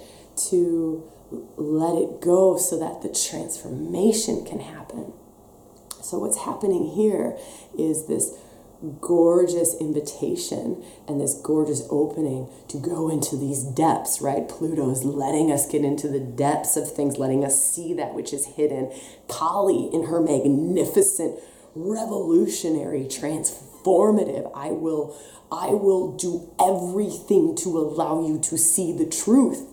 to 0.50 1.02
let 1.56 1.96
it 1.96 2.20
go 2.20 2.56
so 2.58 2.78
that 2.78 3.02
the 3.02 3.08
transformation 3.08 4.44
can 4.44 4.60
happen. 4.60 5.12
So, 6.02 6.18
what's 6.18 6.38
happening 6.38 6.92
here 6.94 7.36
is 7.76 8.06
this 8.06 8.36
gorgeous 9.00 9.74
invitation 9.78 10.82
and 11.06 11.20
this 11.20 11.34
gorgeous 11.34 11.86
opening 11.90 12.48
to 12.68 12.78
go 12.78 13.10
into 13.10 13.36
these 13.36 13.62
depths, 13.62 14.20
right? 14.20 14.48
Pluto 14.48 14.90
is 14.90 15.04
letting 15.04 15.52
us 15.52 15.70
get 15.70 15.84
into 15.84 16.08
the 16.08 16.20
depths 16.20 16.76
of 16.76 16.90
things, 16.90 17.18
letting 17.18 17.44
us 17.44 17.62
see 17.62 17.92
that 17.94 18.14
which 18.14 18.32
is 18.32 18.46
hidden. 18.56 18.90
Kali, 19.28 19.90
in 19.92 20.06
her 20.06 20.20
magnificent, 20.20 21.38
revolutionary, 21.74 23.04
transformative, 23.04 24.50
I 24.54 24.70
will, 24.70 25.16
I 25.52 25.68
will 25.68 26.16
do 26.16 26.50
everything 26.58 27.54
to 27.56 27.78
allow 27.78 28.26
you 28.26 28.38
to 28.40 28.56
see 28.56 28.92
the 28.92 29.06
truth 29.06 29.66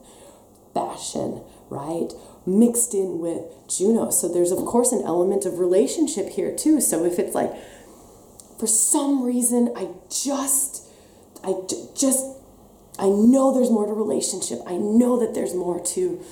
fashion, 0.73 1.41
right? 1.69 2.11
Mixed 2.45 2.93
in 2.93 3.19
with 3.19 3.41
Juno. 3.69 4.09
So 4.09 4.27
there's, 4.27 4.51
of 4.51 4.59
course, 4.59 4.91
an 4.91 5.01
element 5.03 5.45
of 5.45 5.59
relationship 5.59 6.29
here, 6.29 6.55
too. 6.55 6.81
So 6.81 7.05
if 7.05 7.19
it's 7.19 7.33
like, 7.33 7.53
for 8.59 8.67
some 8.67 9.23
reason, 9.23 9.73
I 9.75 9.89
just, 10.09 10.87
I 11.43 11.53
just, 11.95 12.25
I 12.99 13.07
know 13.07 13.53
there's 13.53 13.69
more 13.69 13.85
to 13.85 13.93
relationship. 13.93 14.59
I 14.65 14.77
know 14.77 15.19
that 15.19 15.33
there's 15.33 15.53
more 15.53 15.79
to 15.79 16.23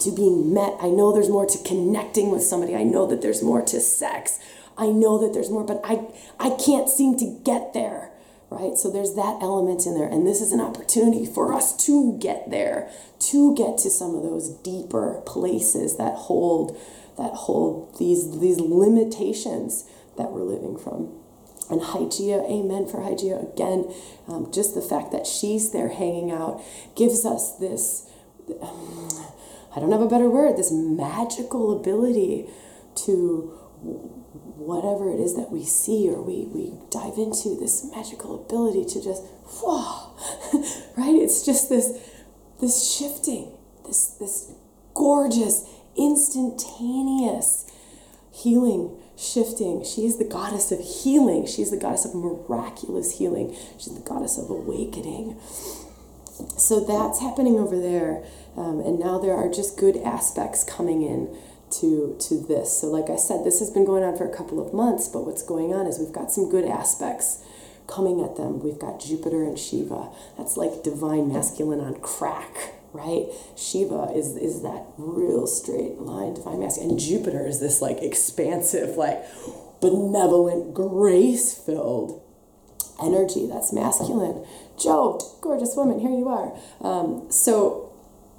to 0.00 0.10
being 0.10 0.52
met. 0.52 0.74
I 0.80 0.88
know 0.88 1.12
there's 1.12 1.28
more 1.28 1.46
to 1.46 1.58
connecting 1.64 2.32
with 2.32 2.42
somebody. 2.42 2.74
I 2.74 2.82
know 2.82 3.06
that 3.06 3.22
there's 3.22 3.40
more 3.40 3.62
to 3.62 3.80
sex. 3.80 4.40
I 4.76 4.86
know 4.86 5.18
that 5.18 5.32
there's 5.32 5.48
more, 5.50 5.64
but 5.64 5.80
I 5.84 6.06
I 6.38 6.56
can't 6.64 6.88
seem 6.88 7.16
to 7.18 7.40
get 7.44 7.72
there 7.72 8.12
right? 8.52 8.76
So 8.76 8.90
there's 8.90 9.14
that 9.14 9.38
element 9.40 9.86
in 9.86 9.94
there. 9.94 10.08
And 10.08 10.26
this 10.26 10.40
is 10.40 10.52
an 10.52 10.60
opportunity 10.60 11.26
for 11.26 11.52
us 11.52 11.76
to 11.86 12.18
get 12.18 12.50
there, 12.50 12.90
to 13.30 13.54
get 13.54 13.78
to 13.78 13.90
some 13.90 14.14
of 14.14 14.22
those 14.22 14.50
deeper 14.50 15.22
places 15.24 15.96
that 15.96 16.14
hold 16.14 16.76
that 17.18 17.32
hold 17.32 17.98
these 17.98 18.40
these 18.40 18.58
limitations 18.60 19.84
that 20.16 20.30
we're 20.30 20.42
living 20.42 20.78
from. 20.78 21.21
And 21.70 21.80
Hygeia, 21.80 22.44
amen 22.50 22.86
for 22.86 22.98
Hygeia. 22.98 23.52
Again, 23.52 23.92
um, 24.28 24.50
just 24.52 24.74
the 24.74 24.82
fact 24.82 25.12
that 25.12 25.26
she's 25.26 25.72
there 25.72 25.88
hanging 25.88 26.30
out 26.30 26.62
gives 26.96 27.24
us 27.24 27.56
this, 27.56 28.10
um, 28.60 29.08
I 29.74 29.80
don't 29.80 29.92
have 29.92 30.02
a 30.02 30.08
better 30.08 30.28
word, 30.28 30.56
this 30.56 30.72
magical 30.72 31.76
ability 31.78 32.48
to 33.06 33.58
whatever 34.62 35.10
it 35.10 35.20
is 35.20 35.34
that 35.34 35.50
we 35.50 35.64
see 35.64 36.08
or 36.08 36.22
we, 36.22 36.44
we 36.46 36.72
dive 36.90 37.18
into 37.18 37.56
this 37.58 37.84
magical 37.90 38.44
ability 38.44 38.84
to 38.84 39.02
just 39.02 39.22
whoa 39.60 40.14
right 40.96 41.16
it's 41.16 41.44
just 41.44 41.68
this 41.68 41.98
this 42.60 42.96
shifting 42.96 43.52
this 43.86 44.16
this 44.20 44.52
gorgeous 44.94 45.68
instantaneous 45.96 47.66
healing 48.30 49.01
shifting 49.22 49.84
she's 49.84 50.18
the 50.18 50.24
goddess 50.24 50.72
of 50.72 50.80
healing 50.80 51.46
she's 51.46 51.70
the 51.70 51.76
goddess 51.76 52.04
of 52.04 52.14
miraculous 52.14 53.18
healing 53.18 53.54
she's 53.78 53.94
the 53.94 54.08
goddess 54.08 54.36
of 54.36 54.50
awakening 54.50 55.38
so 56.58 56.80
that's 56.80 57.20
happening 57.20 57.58
over 57.58 57.78
there 57.78 58.24
um, 58.56 58.80
and 58.80 58.98
now 58.98 59.18
there 59.18 59.34
are 59.34 59.48
just 59.48 59.78
good 59.78 59.96
aspects 59.98 60.64
coming 60.64 61.02
in 61.02 61.34
to 61.80 62.16
to 62.20 62.38
this. 62.38 62.80
So 62.80 62.88
like 62.88 63.10
I 63.10 63.16
said, 63.16 63.44
this 63.44 63.58
has 63.60 63.70
been 63.70 63.84
going 63.84 64.04
on 64.04 64.16
for 64.16 64.28
a 64.28 64.34
couple 64.36 64.64
of 64.64 64.72
months, 64.74 65.08
but 65.08 65.24
what's 65.24 65.42
going 65.42 65.72
on 65.72 65.86
is 65.86 65.98
we've 65.98 66.12
got 66.12 66.30
some 66.30 66.50
good 66.50 66.64
aspects 66.64 67.42
coming 67.86 68.22
at 68.22 68.36
them. 68.36 68.60
We've 68.62 68.78
got 68.78 69.00
Jupiter 69.00 69.42
and 69.42 69.58
Shiva. 69.58 70.10
That's 70.36 70.56
like 70.56 70.82
divine 70.82 71.32
masculine 71.32 71.80
on 71.80 71.94
crack, 72.00 72.74
right? 72.92 73.26
Shiva 73.56 74.12
is 74.14 74.36
is 74.36 74.62
that 74.62 74.84
real 74.98 75.46
straight 75.46 75.98
line 75.98 76.34
divine 76.34 76.60
masculine, 76.60 76.90
and 76.92 77.00
Jupiter 77.00 77.46
is 77.46 77.60
this 77.60 77.80
like 77.80 78.02
expansive, 78.02 78.96
like 78.96 79.22
benevolent, 79.80 80.74
grace 80.74 81.54
filled 81.54 82.22
energy 83.02 83.46
that's 83.46 83.72
masculine. 83.72 84.46
Joe, 84.80 85.20
gorgeous 85.40 85.74
woman, 85.76 86.00
here 86.00 86.10
you 86.10 86.28
are. 86.28 86.56
Um, 86.80 87.30
so 87.30 87.92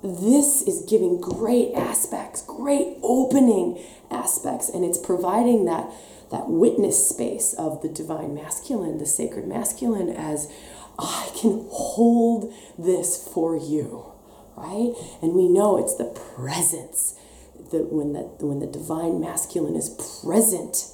this 0.03 0.61
is 0.63 0.85
giving 0.89 1.19
great 1.19 1.73
aspects, 1.73 2.43
great 2.45 2.97
opening 3.01 3.83
aspects, 4.11 4.69
and 4.69 4.83
it's 4.85 4.97
providing 4.97 5.65
that 5.65 5.89
that 6.31 6.49
witness 6.49 7.07
space 7.07 7.53
of 7.53 7.81
the 7.83 7.89
divine 7.89 8.33
masculine, 8.33 8.97
the 8.97 9.05
sacred 9.05 9.45
masculine, 9.47 10.09
as 10.09 10.51
I 10.97 11.29
can 11.39 11.67
hold 11.69 12.51
this 12.77 13.27
for 13.27 13.55
you, 13.55 14.12
right? 14.55 14.93
And 15.21 15.33
we 15.33 15.47
know 15.47 15.77
it's 15.77 15.95
the 15.95 16.05
presence 16.35 17.15
that 17.71 17.91
when 17.91 18.13
the 18.13 18.21
when 18.45 18.59
the 18.59 18.67
divine 18.67 19.19
masculine 19.19 19.75
is 19.75 19.89
present 19.89 20.89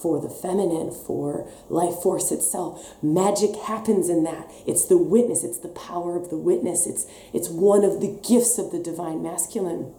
for 0.00 0.20
the 0.20 0.30
feminine, 0.30 0.90
for 0.90 1.46
life 1.68 1.96
force 2.02 2.32
itself. 2.32 2.96
Magic 3.02 3.54
happens 3.56 4.08
in 4.08 4.24
that. 4.24 4.50
It's 4.66 4.86
the 4.86 4.96
witness, 4.96 5.44
it's 5.44 5.58
the 5.58 5.68
power 5.68 6.16
of 6.16 6.30
the 6.30 6.38
witness. 6.38 6.86
It's 6.86 7.06
it's 7.32 7.48
one 7.48 7.84
of 7.84 8.00
the 8.00 8.18
gifts 8.26 8.58
of 8.58 8.72
the 8.72 8.78
divine 8.78 9.22
masculine. 9.22 9.92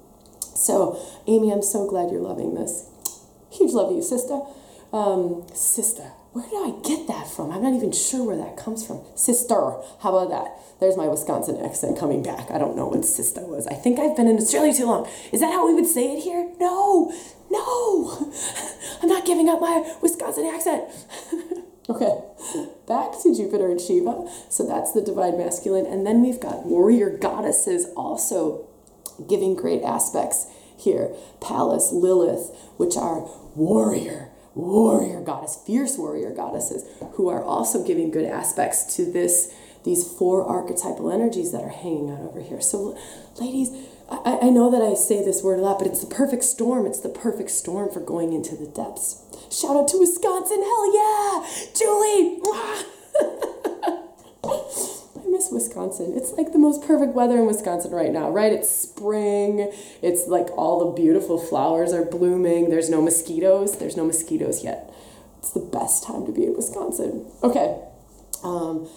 So, 0.55 0.99
Amy, 1.27 1.51
I'm 1.51 1.61
so 1.61 1.87
glad 1.87 2.11
you're 2.11 2.21
loving 2.21 2.55
this. 2.55 2.89
Huge 3.51 3.71
love 3.73 3.89
to 3.89 3.95
you, 3.95 4.01
sister. 4.01 4.41
Um, 4.91 5.45
sister. 5.53 6.11
Where 6.33 6.47
did 6.47 6.55
I 6.55 6.79
get 6.87 7.07
that 7.07 7.27
from? 7.27 7.51
I'm 7.51 7.61
not 7.61 7.73
even 7.73 7.91
sure 7.91 8.25
where 8.25 8.37
that 8.37 8.55
comes 8.55 8.87
from. 8.87 9.01
Sister. 9.15 9.75
How 9.99 10.15
about 10.15 10.29
that? 10.29 10.79
There's 10.79 10.95
my 10.95 11.07
Wisconsin 11.07 11.63
accent 11.63 11.99
coming 11.99 12.23
back. 12.23 12.49
I 12.49 12.57
don't 12.57 12.77
know 12.77 12.87
what 12.87 13.03
sister 13.03 13.41
was. 13.41 13.67
I 13.67 13.73
think 13.73 13.99
I've 13.99 14.15
been 14.15 14.27
in 14.27 14.37
Australia 14.37 14.73
too 14.73 14.85
long. 14.85 15.09
Is 15.33 15.41
that 15.41 15.51
how 15.51 15.67
we 15.67 15.73
would 15.73 15.85
say 15.85 16.15
it 16.15 16.23
here? 16.23 16.49
No. 16.57 17.11
No. 17.49 18.31
I'm 19.03 19.09
not 19.09 19.25
giving 19.25 19.49
up 19.49 19.59
my 19.59 19.93
Wisconsin 20.01 20.45
accent. 20.45 20.85
okay. 21.89 22.21
Back 22.87 23.21
to 23.23 23.35
Jupiter 23.35 23.69
and 23.69 23.81
Shiva. 23.81 24.31
So 24.49 24.65
that's 24.65 24.93
the 24.93 25.01
divine 25.01 25.37
masculine. 25.37 25.85
And 25.85 26.07
then 26.07 26.21
we've 26.21 26.39
got 26.39 26.65
warrior 26.65 27.09
goddesses 27.09 27.87
also 27.97 28.69
giving 29.27 29.53
great 29.53 29.83
aspects 29.83 30.47
here. 30.77 31.13
Pallas, 31.41 31.91
Lilith, 31.91 32.55
which 32.77 32.95
are 32.95 33.27
warrior 33.53 34.30
warrior 34.55 35.21
goddess, 35.21 35.57
fierce 35.65 35.97
warrior 35.97 36.31
goddesses, 36.33 36.85
who 37.13 37.29
are 37.29 37.43
also 37.43 37.85
giving 37.85 38.11
good 38.11 38.25
aspects 38.25 38.95
to 38.95 39.11
this 39.11 39.53
these 39.83 40.07
four 40.07 40.45
archetypal 40.45 41.11
energies 41.11 41.51
that 41.51 41.63
are 41.63 41.69
hanging 41.69 42.11
out 42.11 42.19
over 42.19 42.39
here. 42.39 42.61
So, 42.61 42.95
ladies, 43.39 43.71
I, 44.11 44.37
I 44.43 44.49
know 44.49 44.69
that 44.69 44.81
I 44.81 44.93
say 44.93 45.23
this 45.25 45.41
word 45.41 45.59
a 45.59 45.63
lot, 45.63 45.79
but 45.79 45.87
it's 45.87 46.01
the 46.01 46.13
perfect 46.13 46.43
storm. 46.43 46.85
It's 46.85 46.99
the 46.99 47.09
perfect 47.09 47.49
storm 47.49 47.91
for 47.91 47.99
going 47.99 48.33
into 48.33 48.55
the 48.55 48.67
depths. 48.67 49.23
Shout 49.49 49.75
out 49.75 49.87
to 49.89 49.97
Wisconsin. 49.97 50.61
Hell 50.61 50.93
yeah! 50.93 51.47
Julie! 51.73 52.41
miss 55.27 55.49
Wisconsin. 55.51 56.13
It's 56.15 56.33
like 56.33 56.51
the 56.51 56.59
most 56.59 56.85
perfect 56.85 57.13
weather 57.13 57.37
in 57.37 57.45
Wisconsin 57.45 57.91
right 57.91 58.11
now, 58.11 58.29
right? 58.29 58.51
It's 58.51 58.69
spring. 58.69 59.71
It's 60.01 60.27
like 60.27 60.47
all 60.57 60.85
the 60.85 61.01
beautiful 61.01 61.37
flowers 61.37 61.93
are 61.93 62.05
blooming. 62.05 62.69
There's 62.69 62.89
no 62.89 63.01
mosquitoes. 63.01 63.77
There's 63.77 63.97
no 63.97 64.05
mosquitoes 64.05 64.63
yet. 64.63 64.93
It's 65.39 65.51
the 65.51 65.59
best 65.59 66.03
time 66.03 66.25
to 66.25 66.31
be 66.31 66.45
in 66.45 66.55
Wisconsin. 66.55 67.25
Okay. 67.43 67.79
Um, 68.43 68.87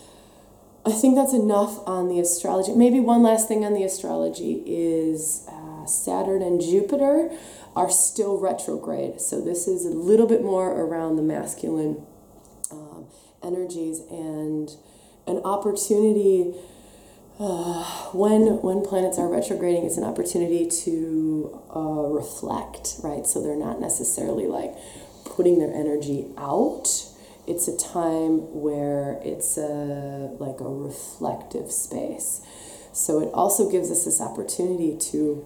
I 0.86 0.92
think 0.92 1.14
that's 1.14 1.32
enough 1.32 1.86
on 1.88 2.08
the 2.08 2.20
astrology. 2.20 2.72
Maybe 2.74 3.00
one 3.00 3.22
last 3.22 3.48
thing 3.48 3.64
on 3.64 3.72
the 3.72 3.84
astrology 3.84 4.62
is 4.66 5.46
uh, 5.48 5.86
Saturn 5.86 6.42
and 6.42 6.60
Jupiter 6.60 7.30
are 7.74 7.90
still 7.90 8.38
retrograde. 8.38 9.20
So 9.20 9.40
this 9.40 9.66
is 9.66 9.86
a 9.86 9.90
little 9.90 10.26
bit 10.26 10.42
more 10.42 10.70
around 10.70 11.16
the 11.16 11.22
masculine 11.22 12.04
um, 12.70 13.06
energies 13.42 14.00
and 14.10 14.70
an 15.26 15.38
opportunity 15.38 16.54
uh, 17.40 17.82
when 18.12 18.62
when 18.62 18.82
planets 18.82 19.18
are 19.18 19.28
retrograding 19.28 19.84
it's 19.84 19.96
an 19.96 20.04
opportunity 20.04 20.68
to 20.68 21.60
uh, 21.74 22.08
reflect 22.08 22.96
right? 23.02 23.26
So 23.26 23.42
they're 23.42 23.56
not 23.56 23.80
necessarily 23.80 24.46
like 24.46 24.74
putting 25.24 25.58
their 25.58 25.74
energy 25.74 26.26
out. 26.38 26.86
It's 27.46 27.68
a 27.68 27.76
time 27.76 28.54
where 28.54 29.20
it's 29.22 29.56
a 29.56 30.30
like 30.38 30.60
a 30.60 30.68
reflective 30.68 31.70
space. 31.72 32.40
So 32.92 33.20
it 33.20 33.30
also 33.34 33.70
gives 33.70 33.90
us 33.90 34.04
this 34.04 34.20
opportunity 34.20 34.96
to 35.10 35.44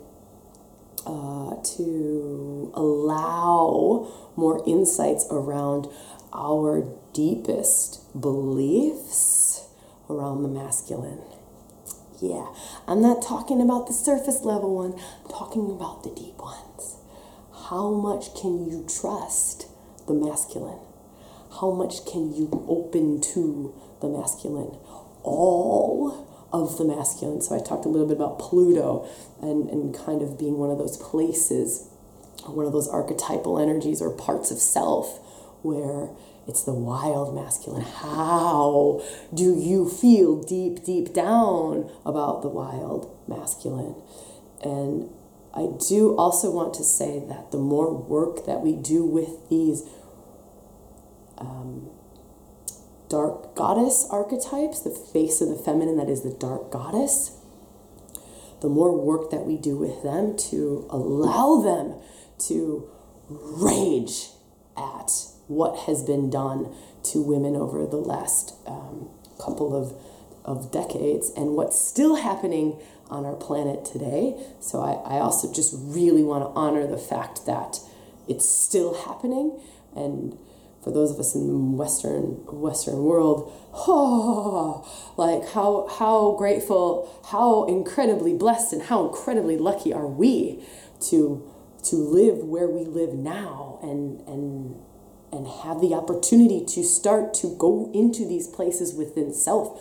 uh, 1.06 1.56
to 1.76 2.70
allow 2.74 4.12
more 4.36 4.62
insights 4.66 5.26
around 5.30 5.88
our 6.32 6.84
deepest 7.14 8.20
beliefs 8.20 9.47
around 10.08 10.42
the 10.42 10.48
masculine. 10.48 11.20
Yeah, 12.20 12.46
I'm 12.86 13.00
not 13.00 13.22
talking 13.22 13.60
about 13.60 13.86
the 13.86 13.92
surface 13.92 14.42
level 14.42 14.74
one, 14.74 14.94
I'm 14.94 15.30
talking 15.30 15.70
about 15.70 16.02
the 16.02 16.10
deep 16.10 16.38
ones. 16.38 16.96
How 17.68 17.90
much 17.90 18.34
can 18.34 18.64
you 18.68 18.86
trust 18.88 19.66
the 20.06 20.14
masculine? 20.14 20.80
How 21.60 21.70
much 21.70 22.04
can 22.04 22.34
you 22.34 22.48
open 22.68 23.20
to 23.34 23.74
the 24.00 24.08
masculine? 24.08 24.76
All 25.22 26.48
of 26.52 26.78
the 26.78 26.84
masculine. 26.84 27.40
So 27.40 27.54
I 27.54 27.60
talked 27.60 27.84
a 27.84 27.88
little 27.88 28.06
bit 28.06 28.16
about 28.16 28.38
Pluto 28.38 29.08
and, 29.40 29.68
and 29.68 29.94
kind 29.94 30.22
of 30.22 30.38
being 30.38 30.56
one 30.56 30.70
of 30.70 30.78
those 30.78 30.96
places, 30.96 31.88
one 32.44 32.66
of 32.66 32.72
those 32.72 32.88
archetypal 32.88 33.58
energies 33.58 34.00
or 34.00 34.10
parts 34.10 34.50
of 34.50 34.58
self 34.58 35.20
where 35.62 36.10
it's 36.46 36.62
the 36.64 36.72
wild 36.72 37.34
masculine. 37.34 37.82
How 37.82 39.02
do 39.34 39.54
you 39.54 39.88
feel 39.88 40.42
deep, 40.42 40.84
deep 40.84 41.12
down 41.12 41.90
about 42.06 42.42
the 42.42 42.48
wild 42.48 43.14
masculine? 43.28 43.94
And 44.62 45.10
I 45.52 45.68
do 45.88 46.16
also 46.16 46.50
want 46.50 46.74
to 46.74 46.84
say 46.84 47.22
that 47.28 47.50
the 47.50 47.58
more 47.58 47.92
work 47.92 48.46
that 48.46 48.60
we 48.60 48.74
do 48.74 49.04
with 49.04 49.48
these 49.50 49.82
um, 51.36 51.90
dark 53.08 53.54
goddess 53.54 54.06
archetypes, 54.10 54.80
the 54.80 54.90
face 54.90 55.40
of 55.40 55.48
the 55.48 55.56
feminine 55.56 55.96
that 55.96 56.08
is 56.08 56.22
the 56.22 56.32
dark 56.32 56.70
goddess, 56.70 57.36
the 58.60 58.68
more 58.68 58.96
work 58.96 59.30
that 59.30 59.44
we 59.44 59.56
do 59.56 59.76
with 59.76 60.02
them 60.02 60.36
to 60.36 60.86
allow 60.90 61.60
them 61.60 61.94
to 62.38 62.88
rage 63.28 64.28
at 64.76 65.10
what 65.48 65.86
has 65.86 66.02
been 66.02 66.30
done 66.30 66.72
to 67.02 67.22
women 67.22 67.56
over 67.56 67.86
the 67.86 67.96
last 67.96 68.54
um, 68.66 69.08
couple 69.38 69.74
of, 69.74 69.94
of 70.44 70.70
decades 70.70 71.30
and 71.36 71.56
what's 71.56 71.78
still 71.78 72.16
happening 72.16 72.80
on 73.10 73.24
our 73.24 73.34
planet 73.34 73.84
today. 73.84 74.36
So 74.60 74.80
I, 74.80 75.16
I 75.16 75.20
also 75.20 75.52
just 75.52 75.74
really 75.76 76.22
want 76.22 76.44
to 76.44 76.50
honor 76.50 76.86
the 76.86 76.98
fact 76.98 77.46
that 77.46 77.80
it's 78.28 78.48
still 78.48 78.94
happening 79.04 79.60
and 79.96 80.38
for 80.82 80.92
those 80.92 81.10
of 81.10 81.18
us 81.18 81.34
in 81.34 81.46
the 81.46 81.76
western 81.76 82.44
western 82.46 83.02
world 83.02 83.52
oh 83.74 84.86
like 85.16 85.48
how 85.50 85.88
how 85.98 86.32
grateful 86.38 87.22
how 87.30 87.64
incredibly 87.64 88.34
blessed 88.34 88.72
and 88.72 88.82
how 88.82 89.06
incredibly 89.06 89.56
lucky 89.56 89.92
are 89.92 90.06
we 90.06 90.62
to 91.00 91.42
to 91.82 91.96
live 91.96 92.38
where 92.38 92.68
we 92.68 92.84
live 92.84 93.14
now 93.14 93.78
and 93.82 94.20
and 94.28 94.76
and 95.32 95.46
have 95.46 95.80
the 95.80 95.94
opportunity 95.94 96.64
to 96.64 96.82
start 96.82 97.34
to 97.34 97.54
go 97.58 97.90
into 97.94 98.26
these 98.26 98.46
places 98.46 98.94
within 98.94 99.32
self 99.32 99.80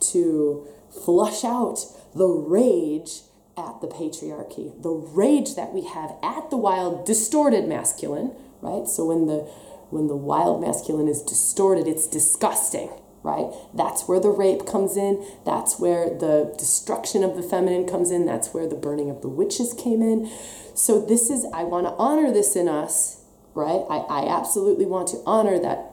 to 0.00 0.66
flush 1.04 1.44
out 1.44 1.78
the 2.14 2.26
rage 2.26 3.22
at 3.56 3.80
the 3.80 3.88
patriarchy, 3.88 4.80
the 4.82 4.90
rage 4.90 5.56
that 5.56 5.72
we 5.72 5.84
have 5.84 6.14
at 6.22 6.50
the 6.50 6.56
wild, 6.56 7.04
distorted 7.04 7.66
masculine, 7.66 8.32
right? 8.60 8.86
So 8.86 9.06
when 9.06 9.26
the 9.26 9.48
when 9.90 10.06
the 10.06 10.16
wild 10.16 10.60
masculine 10.60 11.08
is 11.08 11.22
distorted, 11.22 11.88
it's 11.88 12.06
disgusting, 12.06 12.90
right? 13.22 13.50
That's 13.72 14.06
where 14.06 14.20
the 14.20 14.28
rape 14.28 14.66
comes 14.66 14.98
in. 14.98 15.24
That's 15.46 15.80
where 15.80 16.10
the 16.10 16.54
destruction 16.58 17.24
of 17.24 17.36
the 17.36 17.42
feminine 17.42 17.88
comes 17.88 18.10
in. 18.10 18.26
That's 18.26 18.52
where 18.52 18.68
the 18.68 18.76
burning 18.76 19.08
of 19.10 19.22
the 19.22 19.28
witches 19.28 19.72
came 19.72 20.02
in. 20.02 20.30
So 20.74 21.00
this 21.00 21.30
is 21.30 21.46
I 21.54 21.64
want 21.64 21.86
to 21.86 21.92
honor 21.92 22.30
this 22.30 22.54
in 22.54 22.68
us 22.68 23.24
right? 23.54 23.84
I, 23.90 23.98
I 24.08 24.38
absolutely 24.38 24.86
want 24.86 25.08
to 25.08 25.18
honor 25.26 25.58
that 25.58 25.92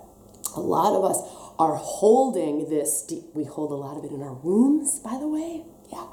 a 0.55 0.59
lot 0.59 0.95
of 0.95 1.03
us 1.03 1.17
are 1.57 1.75
holding 1.75 2.69
this 2.69 3.01
deep, 3.01 3.23
we 3.33 3.45
hold 3.45 3.71
a 3.71 3.75
lot 3.75 3.97
of 3.97 4.03
it 4.03 4.11
in 4.11 4.21
our 4.21 4.33
wombs, 4.33 4.99
by 4.99 5.17
the 5.17 5.27
way. 5.27 5.63
Yeah. 5.91 6.05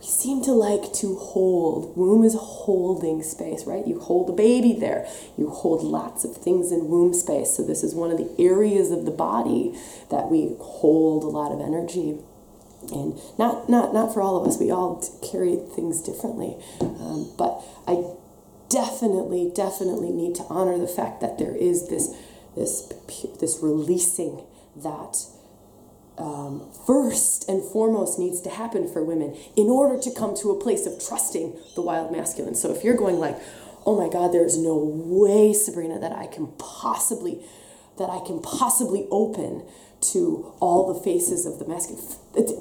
We 0.00 0.06
seem 0.06 0.42
to 0.44 0.52
like 0.52 0.92
to 0.94 1.16
hold. 1.16 1.96
Womb 1.96 2.24
is 2.24 2.34
holding 2.38 3.22
space, 3.22 3.64
right? 3.64 3.86
You 3.86 4.00
hold 4.00 4.30
a 4.30 4.32
baby 4.32 4.72
there. 4.78 5.06
You 5.36 5.48
hold 5.50 5.82
lots 5.82 6.24
of 6.24 6.36
things 6.36 6.72
in 6.72 6.88
womb 6.88 7.14
space. 7.14 7.56
So 7.56 7.64
this 7.64 7.82
is 7.82 7.94
one 7.94 8.10
of 8.10 8.18
the 8.18 8.34
areas 8.38 8.90
of 8.90 9.04
the 9.04 9.10
body 9.10 9.78
that 10.10 10.30
we 10.30 10.56
hold 10.58 11.24
a 11.24 11.28
lot 11.28 11.52
of 11.52 11.60
energy. 11.60 12.18
And 12.92 13.20
not 13.38 13.68
not 13.68 13.92
not 13.92 14.14
for 14.14 14.22
all 14.22 14.40
of 14.40 14.48
us. 14.48 14.58
We 14.58 14.70
all 14.70 15.04
carry 15.30 15.56
things 15.56 16.00
differently. 16.00 16.56
Um, 16.80 17.30
but 17.36 17.62
I 17.86 18.02
definitely 18.70 19.50
definitely 19.54 20.12
need 20.12 20.34
to 20.36 20.44
honor 20.44 20.78
the 20.78 20.88
fact 20.88 21.20
that 21.20 21.38
there 21.38 21.54
is 21.54 21.88
this 21.88 22.14
this 22.56 22.92
this 23.40 23.58
releasing 23.60 24.44
that 24.76 25.26
um, 26.16 26.70
first 26.86 27.48
and 27.48 27.62
foremost 27.62 28.18
needs 28.18 28.40
to 28.42 28.50
happen 28.50 28.86
for 28.86 29.02
women 29.02 29.36
in 29.56 29.66
order 29.66 30.00
to 30.00 30.10
come 30.12 30.36
to 30.36 30.50
a 30.50 30.60
place 30.60 30.86
of 30.86 31.04
trusting 31.04 31.56
the 31.74 31.82
wild 31.82 32.12
masculine. 32.12 32.54
So 32.54 32.74
if 32.74 32.84
you're 32.84 32.96
going 32.96 33.18
like, 33.18 33.38
oh 33.86 33.98
my 33.98 34.12
God, 34.12 34.32
there's 34.32 34.58
no 34.58 34.76
way, 34.76 35.52
Sabrina, 35.52 35.98
that 35.98 36.12
I 36.12 36.26
can 36.26 36.48
possibly 36.58 37.42
that 37.98 38.08
I 38.08 38.20
can 38.26 38.40
possibly 38.40 39.06
open 39.10 39.62
to 40.12 40.54
all 40.60 40.92
the 40.92 41.00
faces 41.00 41.44
of 41.44 41.58
the 41.58 41.66
masculine. 41.66 42.04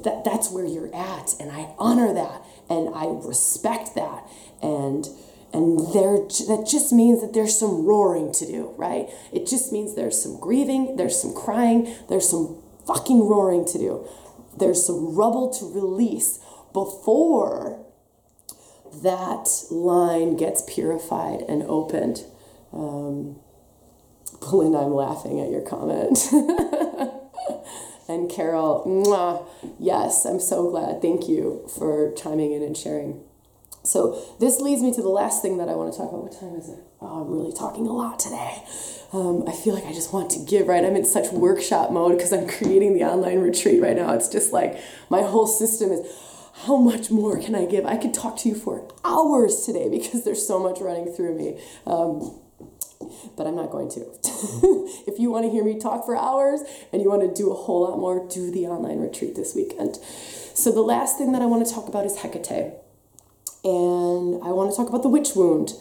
That, 0.04 0.24
that's 0.26 0.52
where 0.52 0.66
you're 0.66 0.94
at, 0.94 1.34
and 1.40 1.52
I 1.52 1.74
honor 1.78 2.14
that, 2.14 2.42
and 2.70 2.94
I 2.94 3.06
respect 3.06 3.96
that, 3.96 4.24
and 4.62 5.08
and 5.54 5.80
there 5.94 6.18
that 6.18 6.68
just 6.70 6.94
means 6.94 7.22
that 7.22 7.34
there's 7.34 7.58
some 7.58 7.86
roaring 7.86 8.32
to 8.34 8.46
do, 8.46 8.74
right? 8.78 9.10
It 9.34 9.48
just 9.48 9.72
means 9.72 9.96
there's 9.96 10.22
some 10.22 10.40
grieving, 10.40 10.96
there's 10.96 11.20
some 11.20 11.34
crying, 11.34 11.94
there's 12.08 12.30
some 12.30 12.62
fucking 12.86 13.28
roaring 13.28 13.66
to 13.66 13.78
do. 13.78 14.08
There's 14.58 14.86
some 14.86 15.16
rubble 15.16 15.52
to 15.54 15.66
release 15.66 16.40
before 16.74 17.86
that 19.04 19.48
line 19.72 20.36
gets 20.36 20.64
purified 20.68 21.42
and 21.42 21.64
opened. 21.64 22.26
Um, 22.74 23.40
Belinda, 24.40 24.80
I'm 24.80 24.94
laughing 24.94 25.40
at 25.40 25.50
your 25.50 25.62
comment. 25.62 26.20
and 28.08 28.30
Carol, 28.30 28.84
mwah, 28.86 29.46
yes, 29.80 30.26
I'm 30.26 30.40
so 30.40 30.70
glad. 30.70 31.02
Thank 31.02 31.28
you 31.28 31.68
for 31.78 32.14
chiming 32.14 32.52
in 32.52 32.64
and 32.64 32.76
sharing. 32.76 33.22
So 33.84 34.36
this 34.40 34.60
leads 34.60 34.82
me 34.82 34.94
to 34.94 35.02
the 35.02 35.10
last 35.10 35.42
thing 35.42 35.58
that 35.58 35.70
I 35.70 35.76
want 35.76 35.92
to 35.94 35.98
talk 35.98 36.10
about. 36.10 36.24
What 36.24 36.40
time 36.40 36.56
is 36.56 36.70
it? 36.70 36.80
Oh, 37.02 37.22
I'm 37.22 37.30
really 37.30 37.54
talking 37.54 37.88
a 37.88 37.94
lot 37.94 38.20
today. 38.20 38.64
Um, 39.14 39.44
I 39.48 39.52
feel 39.52 39.74
like 39.74 39.86
I 39.86 39.94
just 39.94 40.14
want 40.14 40.30
to 40.32 40.40
give, 40.40 40.68
right? 40.68 40.84
I'm 40.84 40.96
in 40.96 41.06
such 41.06 41.32
workshop 41.32 41.92
mode 41.92 42.18
because 42.18 42.34
I'm 42.34 42.48
creating 42.48 42.94
the 42.94 43.04
online 43.06 43.40
retreat 43.40 43.82
right 43.82 43.96
now. 43.96 44.14
It's 44.14 44.30
just 44.30 44.54
like 44.54 44.80
my 45.10 45.24
whole 45.24 45.48
system 45.48 45.92
is 45.92 46.06
how 46.66 46.76
much 46.76 47.10
more 47.10 47.40
can 47.42 47.56
I 47.56 47.66
give? 47.66 47.86
I 47.86 47.96
could 47.96 48.14
talk 48.14 48.38
to 48.40 48.50
you 48.50 48.56
for 48.56 48.88
hours 49.06 49.66
today 49.66 49.90
because 49.90 50.26
there's 50.26 50.46
so 50.46 50.60
much 50.60 50.80
running 50.82 51.12
through 51.14 51.38
me. 51.38 51.62
Um, 51.88 52.42
but 53.38 53.48
I'm 53.48 53.56
not 53.56 53.72
going 53.72 53.90
to. 53.92 54.02
if 55.08 55.20
you 55.20 55.32
want 55.32 55.46
to 55.46 55.52
hear 55.52 55.64
me 55.64 55.80
talk 55.80 56.06
for 56.06 56.18
hours 56.18 56.62
and 56.92 57.02
you 57.02 57.10
want 57.10 57.22
to 57.22 57.34
do 57.34 57.50
a 57.50 57.56
whole 57.56 57.90
lot 57.90 57.98
more, 57.98 58.28
do 58.28 58.52
the 58.52 58.68
online 58.68 59.00
retreat 59.00 59.36
this 59.36 59.56
weekend. 59.56 59.96
So, 60.54 60.72
the 60.72 60.82
last 60.82 61.18
thing 61.18 61.32
that 61.32 61.42
I 61.42 61.46
want 61.46 61.66
to 61.66 61.74
talk 61.74 61.88
about 61.88 62.06
is 62.06 62.18
Hecate 62.18 62.74
and 63.64 64.42
I 64.44 64.52
want 64.52 64.72
to 64.72 64.78
talk 64.78 64.90
about 64.90 65.04
the 65.04 65.10
witch 65.10 65.30
wound 65.36 65.74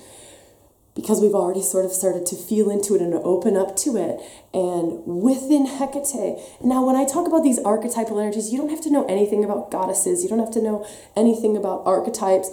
because 0.99 1.21
we've 1.21 1.35
already 1.35 1.63
sort 1.63 1.85
of 1.85 1.93
started 1.93 2.27
to 2.27 2.35
feel 2.35 2.71
into 2.71 2.97
it 2.97 3.01
and 3.01 3.15
open 3.15 3.57
up 3.57 3.77
to 3.77 3.97
it. 3.97 4.21
And 4.53 5.01
within 5.07 5.65
Hecate, 5.67 6.41
now 6.61 6.85
when 6.85 6.97
I 6.97 7.05
talk 7.05 7.29
about 7.29 7.45
these 7.45 7.61
archetypal 7.61 8.19
energies, 8.19 8.51
you 8.51 8.59
don't 8.59 8.71
have 8.71 8.81
to 8.83 8.91
know 8.91 9.07
anything 9.07 9.45
about 9.45 9.71
goddesses, 9.71 10.25
you 10.25 10.29
don't 10.29 10.41
have 10.41 10.51
to 10.55 10.63
know 10.63 10.85
anything 11.17 11.57
about 11.57 11.83
archetypes. 11.87 12.51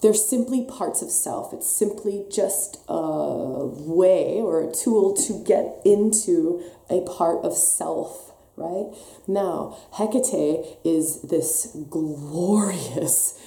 They're 0.00 0.14
simply 0.14 0.64
parts 0.64 1.02
of 1.02 1.10
self. 1.10 1.52
It's 1.52 1.68
simply 1.68 2.24
just 2.30 2.78
a 2.88 3.66
way 3.66 4.40
or 4.40 4.62
a 4.62 4.72
tool 4.72 5.14
to 5.14 5.44
get 5.44 5.80
into 5.84 6.62
a 6.88 7.00
part 7.00 7.44
of 7.44 7.56
self, 7.56 8.32
right? 8.56 8.94
Now, 9.26 9.76
Hecate 9.98 10.78
is 10.84 11.22
this 11.22 11.76
glorious 11.90 13.38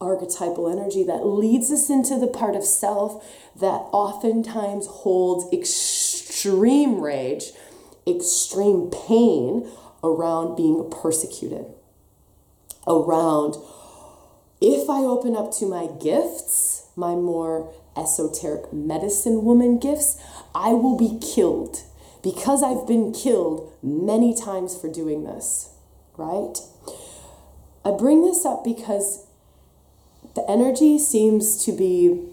archetypal 0.00 0.70
energy 0.70 1.04
that 1.04 1.26
leads 1.26 1.70
us 1.70 1.88
into 1.88 2.18
the 2.18 2.26
part 2.26 2.54
of 2.54 2.64
self 2.64 3.24
that 3.54 3.80
oftentimes 3.92 4.86
holds 4.86 5.52
extreme 5.52 7.00
rage, 7.00 7.52
extreme 8.06 8.90
pain 8.90 9.68
around 10.02 10.56
being 10.56 10.90
persecuted, 10.90 11.66
around 12.86 13.56
if 14.60 14.88
I 14.88 15.00
open 15.00 15.36
up 15.36 15.52
to 15.58 15.66
my 15.66 15.88
gifts, 16.00 16.88
my 16.96 17.14
more 17.14 17.72
esoteric 17.96 18.72
medicine 18.72 19.44
woman 19.44 19.78
gifts, 19.78 20.20
I 20.54 20.70
will 20.70 20.96
be 20.96 21.18
killed 21.20 21.82
because 22.22 22.62
I've 22.62 22.86
been 22.86 23.12
killed 23.12 23.72
many 23.82 24.34
times 24.34 24.74
for 24.74 24.90
doing 24.90 25.24
this, 25.24 25.74
right? 26.16 26.54
I 27.84 27.90
bring 27.90 28.22
this 28.22 28.46
up 28.46 28.64
because 28.64 29.26
the 30.34 30.44
energy 30.48 30.98
seems 30.98 31.64
to 31.64 31.72
be 31.72 32.28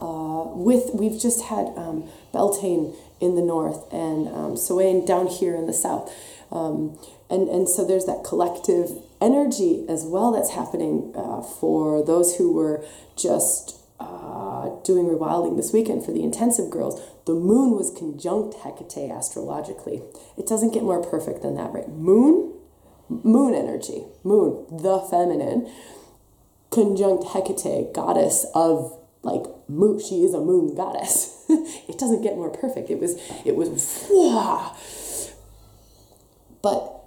uh, 0.00 0.44
with 0.54 0.90
we've 0.94 1.20
just 1.20 1.46
had 1.46 1.66
um, 1.76 2.08
Beltane 2.32 2.94
in 3.20 3.34
the 3.34 3.42
north 3.42 3.92
and 3.92 4.28
um, 4.28 4.56
Samhain 4.56 5.04
down 5.04 5.26
here 5.26 5.54
in 5.54 5.66
the 5.66 5.72
south. 5.72 6.12
Um, 6.50 6.98
and 7.28 7.48
and 7.48 7.68
so 7.68 7.84
there's 7.86 8.06
that 8.06 8.24
collective 8.24 8.90
energy 9.20 9.84
as 9.88 10.04
well 10.04 10.32
that's 10.32 10.52
happening 10.52 11.12
uh, 11.14 11.42
for 11.42 12.04
those 12.04 12.36
who 12.36 12.52
were 12.52 12.84
just 13.16 13.76
uh, 14.00 14.70
doing 14.84 15.06
rewilding 15.06 15.56
this 15.56 15.72
weekend 15.72 16.04
for 16.04 16.12
the 16.12 16.22
intensive 16.22 16.70
girls. 16.70 17.00
The 17.26 17.34
moon 17.34 17.72
was 17.72 17.90
conjunct 17.90 18.54
Hecate 18.64 19.10
astrologically. 19.10 20.02
It 20.38 20.46
doesn't 20.46 20.72
get 20.72 20.82
more 20.84 21.02
perfect 21.02 21.42
than 21.42 21.56
that 21.56 21.72
right? 21.72 21.88
Moon? 21.88 22.54
Moon 23.08 23.54
energy. 23.54 24.04
Moon 24.22 24.64
the 24.70 25.00
feminine 25.10 25.70
conjunct 26.70 27.24
Hecate, 27.28 27.92
goddess 27.92 28.46
of 28.54 28.98
like 29.22 29.44
moon. 29.68 30.00
She 30.00 30.24
is 30.24 30.34
a 30.34 30.40
moon 30.40 30.74
goddess. 30.74 31.44
it 31.48 31.98
doesn't 31.98 32.22
get 32.22 32.36
more 32.36 32.50
perfect. 32.50 32.90
It 32.90 33.00
was 33.00 33.16
it 33.44 33.56
was. 33.56 34.06
But 36.62 37.04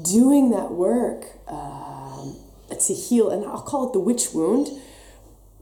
doing 0.00 0.50
that 0.50 0.72
work 0.72 1.24
um, 1.48 2.36
to 2.70 2.94
heal, 2.94 3.30
and 3.30 3.44
I'll 3.44 3.62
call 3.62 3.88
it 3.88 3.92
the 3.92 4.00
witch 4.00 4.28
wound 4.32 4.68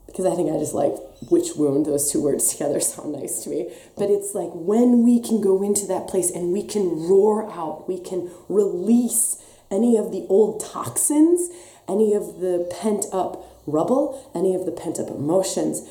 because 0.07 0.27
I 0.27 0.35
think 0.37 0.51
I 0.53 0.59
just 0.59 0.75
like 0.75 0.93
witch 1.31 1.51
wound. 1.57 1.87
Those 1.87 2.11
two 2.11 2.23
words 2.23 2.49
together 2.53 2.81
sound 2.81 3.13
nice 3.13 3.43
to 3.45 3.51
me. 3.51 3.71
But 3.97 4.11
it's 4.11 4.35
like 4.35 4.51
when 4.53 5.03
we 5.05 5.21
can 5.21 5.41
go 5.41 5.63
into 5.63 5.87
that 5.87 6.09
place 6.09 6.31
and 6.31 6.53
we 6.53 6.63
can 6.63 7.09
roar 7.09 7.51
out, 7.51 7.89
we 7.89 7.99
can 7.99 8.31
release 8.49 9.43
any 9.71 9.97
of 9.97 10.13
the 10.13 10.27
old 10.29 10.65
toxins 10.65 11.51
any 11.89 12.15
of 12.15 12.41
the 12.41 12.71
pent 12.81 13.07
up 13.13 13.45
rubble, 13.67 14.31
any 14.35 14.55
of 14.55 14.67
the 14.67 14.73
pent 14.73 14.99
up 14.99 15.09
emotions, 15.09 15.89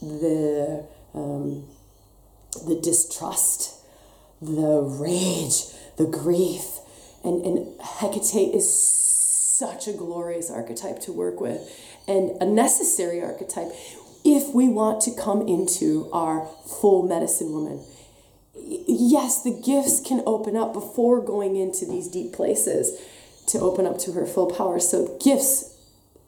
the 0.00 0.84
um, 1.14 1.64
the 2.66 2.78
distrust, 2.80 3.78
the 4.40 4.80
rage, 4.82 5.64
the 5.96 6.06
grief, 6.06 6.78
and 7.24 7.44
and 7.44 7.80
Hecate 7.80 8.54
is 8.54 8.72
such 8.72 9.86
a 9.86 9.92
glorious 9.92 10.50
archetype 10.50 11.00
to 11.00 11.12
work 11.12 11.40
with, 11.40 11.60
and 12.08 12.30
a 12.42 12.46
necessary 12.46 13.22
archetype 13.22 13.72
if 14.24 14.54
we 14.54 14.68
want 14.68 15.00
to 15.02 15.10
come 15.14 15.46
into 15.48 16.08
our 16.12 16.46
full 16.80 17.02
medicine 17.06 17.52
woman. 17.52 17.84
Yes, 18.54 19.42
the 19.42 19.50
gifts 19.50 20.00
can 20.00 20.22
open 20.26 20.56
up 20.56 20.72
before 20.72 21.20
going 21.20 21.56
into 21.56 21.84
these 21.84 22.08
deep 22.08 22.32
places 22.32 23.00
to 23.52 23.60
open 23.60 23.86
up 23.86 23.98
to 23.98 24.12
her 24.12 24.26
full 24.26 24.50
power. 24.50 24.80
So 24.80 25.18
gifts 25.22 25.76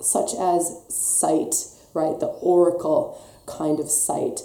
such 0.01 0.35
as 0.39 0.83
sight, 0.89 1.55
right, 1.95 2.18
the 2.20 2.27
oracle 2.27 3.20
kind 3.47 3.81
of 3.81 3.91
sight, 3.91 4.41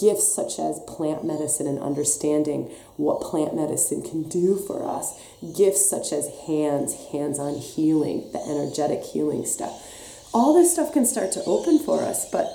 gifts 0.00 0.32
such 0.32 0.58
as 0.58 0.80
plant 0.86 1.24
medicine 1.24 1.66
and 1.66 1.78
understanding 1.78 2.70
what 2.96 3.20
plant 3.20 3.54
medicine 3.54 4.02
can 4.02 4.28
do 4.28 4.56
for 4.56 4.88
us, 4.88 5.20
gifts 5.56 5.88
such 5.88 6.12
as 6.12 6.30
hands, 6.46 6.94
hands 7.12 7.38
on 7.38 7.58
healing, 7.58 8.30
the 8.32 8.40
energetic 8.40 9.02
healing 9.02 9.44
stuff. 9.44 9.86
All 10.32 10.54
this 10.54 10.72
stuff 10.72 10.92
can 10.92 11.06
start 11.06 11.32
to 11.32 11.44
open 11.44 11.80
for 11.80 12.02
us, 12.02 12.30
but 12.30 12.46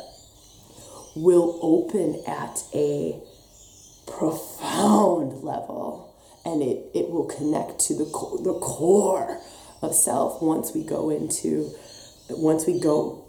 will 1.15 1.59
open 1.61 2.21
at 2.25 2.63
a 2.73 3.19
profound 4.07 5.43
level 5.43 6.13
and 6.45 6.61
it, 6.61 6.85
it 6.93 7.09
will 7.09 7.25
connect 7.25 7.79
to 7.79 7.95
the, 7.95 8.05
co- 8.05 8.37
the 8.37 8.53
core 8.59 9.41
of 9.85 9.95
self 9.95 10.41
once 10.41 10.73
we 10.73 10.83
go 10.83 11.09
into, 11.09 11.71
once 12.29 12.65
we 12.65 12.79
go 12.79 13.25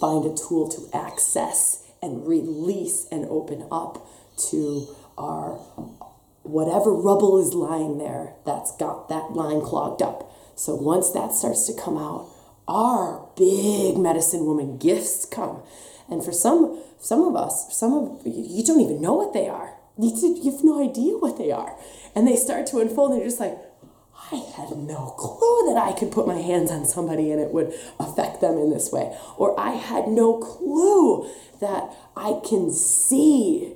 find 0.00 0.24
a 0.24 0.34
tool 0.34 0.68
to 0.68 0.96
access 0.96 1.82
and 2.02 2.26
release 2.26 3.06
and 3.10 3.24
open 3.26 3.66
up 3.70 4.06
to 4.50 4.88
our 5.16 5.54
whatever 6.42 6.92
rubble 6.92 7.40
is 7.40 7.54
lying 7.54 7.98
there 7.98 8.34
that's 8.44 8.76
got 8.76 9.08
that 9.08 9.32
line 9.32 9.60
clogged 9.62 10.02
up. 10.02 10.30
So 10.56 10.74
once 10.74 11.10
that 11.12 11.32
starts 11.32 11.66
to 11.66 11.72
come 11.74 11.96
out, 11.96 12.28
our 12.68 13.26
big 13.36 13.96
medicine 13.96 14.44
woman 14.44 14.78
gifts 14.78 15.26
come. 15.26 15.62
And 16.08 16.24
for 16.24 16.32
some 16.32 16.82
some 17.00 17.22
of 17.22 17.36
us, 17.36 17.76
some 17.76 17.94
of 17.94 18.26
you 18.26 18.62
don't 18.64 18.80
even 18.80 19.00
know 19.00 19.14
what 19.14 19.32
they 19.32 19.48
are. 19.48 19.74
You, 19.98 20.10
you 20.42 20.50
have 20.50 20.64
no 20.64 20.82
idea 20.82 21.16
what 21.16 21.38
they 21.38 21.50
are. 21.50 21.76
And 22.14 22.26
they 22.26 22.36
start 22.36 22.66
to 22.68 22.80
unfold 22.80 23.12
and 23.12 23.20
you're 23.20 23.28
just 23.28 23.40
like, 23.40 23.56
I 24.32 24.36
had 24.56 24.76
no 24.76 25.14
clue 25.18 25.74
that 25.74 25.76
I 25.76 25.92
could 25.92 26.10
put 26.10 26.26
my 26.26 26.40
hands 26.40 26.70
on 26.70 26.86
somebody 26.86 27.30
and 27.30 27.40
it 27.40 27.52
would 27.52 27.74
affect 28.00 28.40
them 28.40 28.56
in 28.58 28.70
this 28.70 28.90
way. 28.90 29.16
Or 29.36 29.58
I 29.58 29.70
had 29.70 30.08
no 30.08 30.38
clue 30.38 31.30
that 31.60 31.94
I 32.16 32.40
can 32.48 32.72
see 32.72 33.74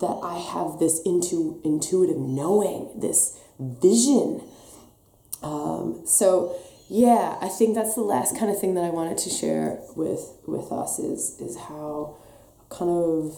that 0.00 0.20
I 0.22 0.38
have 0.38 0.78
this 0.78 1.00
intu- 1.04 1.60
intuitive 1.64 2.16
knowing, 2.16 2.90
this 2.96 3.38
vision. 3.58 4.42
Um, 5.42 6.02
so 6.06 6.56
yeah, 6.88 7.36
I 7.40 7.48
think 7.48 7.74
that's 7.74 7.94
the 7.94 8.02
last 8.02 8.38
kind 8.38 8.50
of 8.50 8.58
thing 8.58 8.74
that 8.74 8.84
I 8.84 8.90
wanted 8.90 9.18
to 9.18 9.30
share 9.30 9.80
with 9.96 10.32
with 10.46 10.72
us 10.72 10.98
is 10.98 11.38
is 11.40 11.56
how 11.56 12.16
kind 12.70 12.90
of 12.90 13.36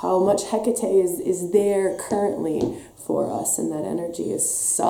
how 0.00 0.18
much 0.18 0.44
Hecate 0.44 0.84
is 0.84 1.20
is 1.20 1.52
there 1.52 1.96
currently 1.98 2.78
for 3.06 3.32
us, 3.32 3.58
and 3.58 3.70
that 3.72 3.84
energy 3.84 4.32
is 4.32 4.48
such 4.48 4.86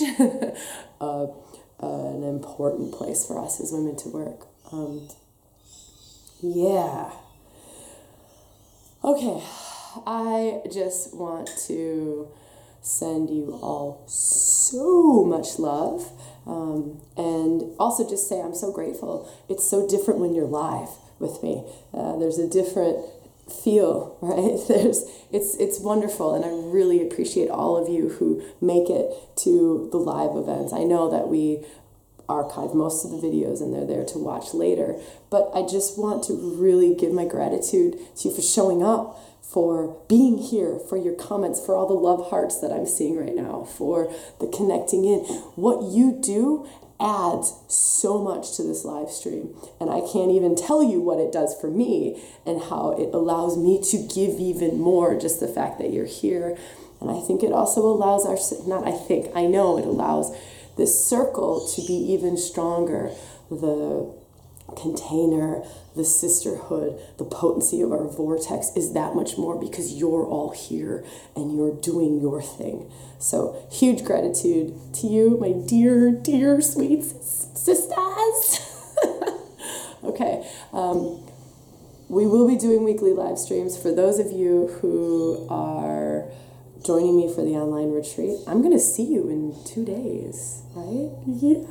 a, 1.00 1.26
an 1.80 2.24
important 2.24 2.92
place 2.92 3.26
for 3.26 3.38
us 3.38 3.60
as 3.60 3.72
women 3.72 3.96
to 3.96 4.08
work. 4.08 4.46
Um, 4.70 5.08
yeah. 6.40 7.10
Okay, 9.04 9.42
I 10.06 10.62
just 10.72 11.14
want 11.14 11.50
to 11.66 12.28
send 12.82 13.30
you 13.30 13.58
all 13.62 14.04
so 14.06 15.24
much 15.24 15.58
love. 15.58 16.10
Um, 16.46 17.00
and 17.16 17.74
also 17.78 18.08
just 18.08 18.28
say 18.28 18.40
I'm 18.40 18.54
so 18.54 18.72
grateful. 18.72 19.28
It's 19.48 19.68
so 19.68 19.88
different 19.88 20.20
when 20.20 20.34
you're 20.34 20.46
live 20.46 20.88
with 21.18 21.42
me. 21.42 21.64
Uh, 21.94 22.16
there's 22.16 22.38
a 22.38 22.48
different 22.48 23.04
feel, 23.50 24.18
right? 24.22 24.58
There's 24.68 25.04
it's 25.30 25.56
it's 25.56 25.80
wonderful, 25.80 26.34
and 26.34 26.44
I 26.44 26.48
really 26.48 27.00
appreciate 27.02 27.50
all 27.50 27.76
of 27.76 27.88
you 27.88 28.10
who 28.10 28.42
make 28.60 28.90
it 28.90 29.12
to 29.38 29.88
the 29.90 29.98
live 29.98 30.36
events. 30.36 30.72
I 30.72 30.84
know 30.84 31.10
that 31.10 31.28
we 31.28 31.64
archive 32.28 32.72
most 32.74 33.04
of 33.04 33.10
the 33.10 33.18
videos 33.18 33.60
and 33.60 33.74
they're 33.74 33.84
there 33.84 34.04
to 34.06 34.18
watch 34.18 34.54
later, 34.54 34.98
but 35.28 35.50
I 35.54 35.62
just 35.62 35.98
want 35.98 36.24
to 36.24 36.34
really 36.34 36.94
give 36.94 37.12
my 37.12 37.26
gratitude 37.26 37.98
to 38.16 38.28
you 38.28 38.34
for 38.34 38.40
showing 38.40 38.82
up 38.82 39.18
for 39.52 40.00
being 40.08 40.38
here, 40.38 40.78
for 40.88 40.96
your 40.96 41.14
comments, 41.14 41.64
for 41.64 41.76
all 41.76 41.86
the 41.86 41.92
love 41.92 42.30
hearts 42.30 42.58
that 42.60 42.72
I'm 42.72 42.86
seeing 42.86 43.18
right 43.18 43.34
now, 43.34 43.64
for 43.64 44.10
the 44.40 44.46
connecting 44.46 45.04
in. 45.04 45.20
What 45.56 45.92
you 45.92 46.18
do 46.18 46.66
adds 47.02 47.52
so 47.68 48.18
much 48.18 48.56
to 48.56 48.62
this 48.62 48.84
live 48.84 49.10
stream. 49.10 49.54
And 49.80 49.90
I 49.90 50.00
can't 50.00 50.30
even 50.30 50.54
tell 50.54 50.82
you 50.82 51.00
what 51.00 51.18
it 51.18 51.32
does 51.32 51.58
for 51.60 51.68
me 51.68 52.22
and 52.46 52.62
how 52.62 52.92
it 52.92 53.12
allows 53.12 53.58
me 53.58 53.82
to 53.90 53.98
give 53.98 54.38
even 54.38 54.80
more, 54.80 55.18
just 55.18 55.40
the 55.40 55.48
fact 55.48 55.78
that 55.78 55.92
you're 55.92 56.06
here. 56.06 56.56
And 57.00 57.10
I 57.10 57.20
think 57.20 57.42
it 57.42 57.52
also 57.52 57.82
allows 57.82 58.24
our, 58.24 58.38
not 58.66 58.86
I 58.86 58.92
think, 58.92 59.34
I 59.34 59.46
know 59.46 59.76
it 59.76 59.84
allows 59.84 60.34
this 60.76 61.04
circle 61.04 61.68
to 61.74 61.82
be 61.82 61.94
even 61.94 62.36
stronger. 62.36 63.10
The 63.50 64.21
container, 64.76 65.62
the 65.94 66.04
sisterhood, 66.04 66.98
the 67.18 67.24
potency 67.24 67.80
of 67.82 67.92
our 67.92 68.06
vortex 68.08 68.70
is 68.76 68.92
that 68.94 69.14
much 69.14 69.36
more 69.36 69.58
because 69.58 69.94
you're 69.94 70.24
all 70.24 70.50
here 70.50 71.04
and 71.36 71.54
you're 71.54 71.74
doing 71.74 72.20
your 72.20 72.42
thing. 72.42 72.90
So, 73.18 73.66
huge 73.70 74.04
gratitude 74.04 74.74
to 74.94 75.06
you, 75.06 75.36
my 75.38 75.52
dear, 75.52 76.10
dear, 76.10 76.60
sweet 76.60 77.04
sisters. 77.04 77.88
okay. 80.04 80.48
Um, 80.72 81.22
we 82.08 82.26
will 82.26 82.46
be 82.46 82.56
doing 82.56 82.84
weekly 82.84 83.12
live 83.12 83.38
streams 83.38 83.80
for 83.80 83.90
those 83.90 84.18
of 84.18 84.32
you 84.32 84.66
who 84.80 85.46
are 85.48 86.26
joining 86.84 87.16
me 87.16 87.32
for 87.32 87.42
the 87.42 87.52
online 87.52 87.92
retreat. 87.92 88.38
I'm 88.46 88.60
going 88.60 88.72
to 88.72 88.78
see 88.78 89.04
you 89.04 89.28
in 89.28 89.54
two 89.64 89.84
days, 89.84 90.62
right? 90.74 91.10
Yeah. 91.26 91.64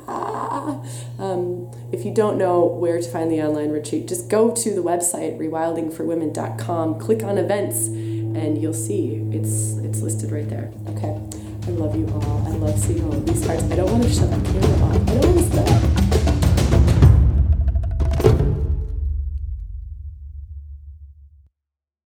Um, 1.18 1.70
if 1.92 2.04
you 2.04 2.12
don't 2.12 2.38
know 2.38 2.64
where 2.64 3.00
to 3.00 3.08
find 3.08 3.30
the 3.30 3.42
online 3.42 3.70
retreat, 3.70 4.08
just 4.08 4.28
go 4.28 4.54
to 4.54 4.74
the 4.74 4.82
website 4.82 5.38
rewildingforwomen.com, 5.38 6.98
click 6.98 7.22
on 7.22 7.38
events, 7.38 7.86
and 7.86 8.60
you'll 8.60 8.72
see 8.72 9.16
it's 9.30 9.76
it's 9.78 10.00
listed 10.00 10.32
right 10.32 10.48
there. 10.48 10.72
Okay. 10.88 11.20
I 11.64 11.70
love 11.70 11.94
you 11.94 12.08
all. 12.08 12.46
I 12.46 12.50
love 12.56 12.78
seeing 12.78 13.04
all 13.04 13.12
of 13.12 13.26
these 13.26 13.46
hearts. 13.46 13.62
I 13.64 13.76
don't 13.76 13.90
want 13.90 14.02
to 14.02 14.10
shut 14.10 14.32
up 14.32 15.91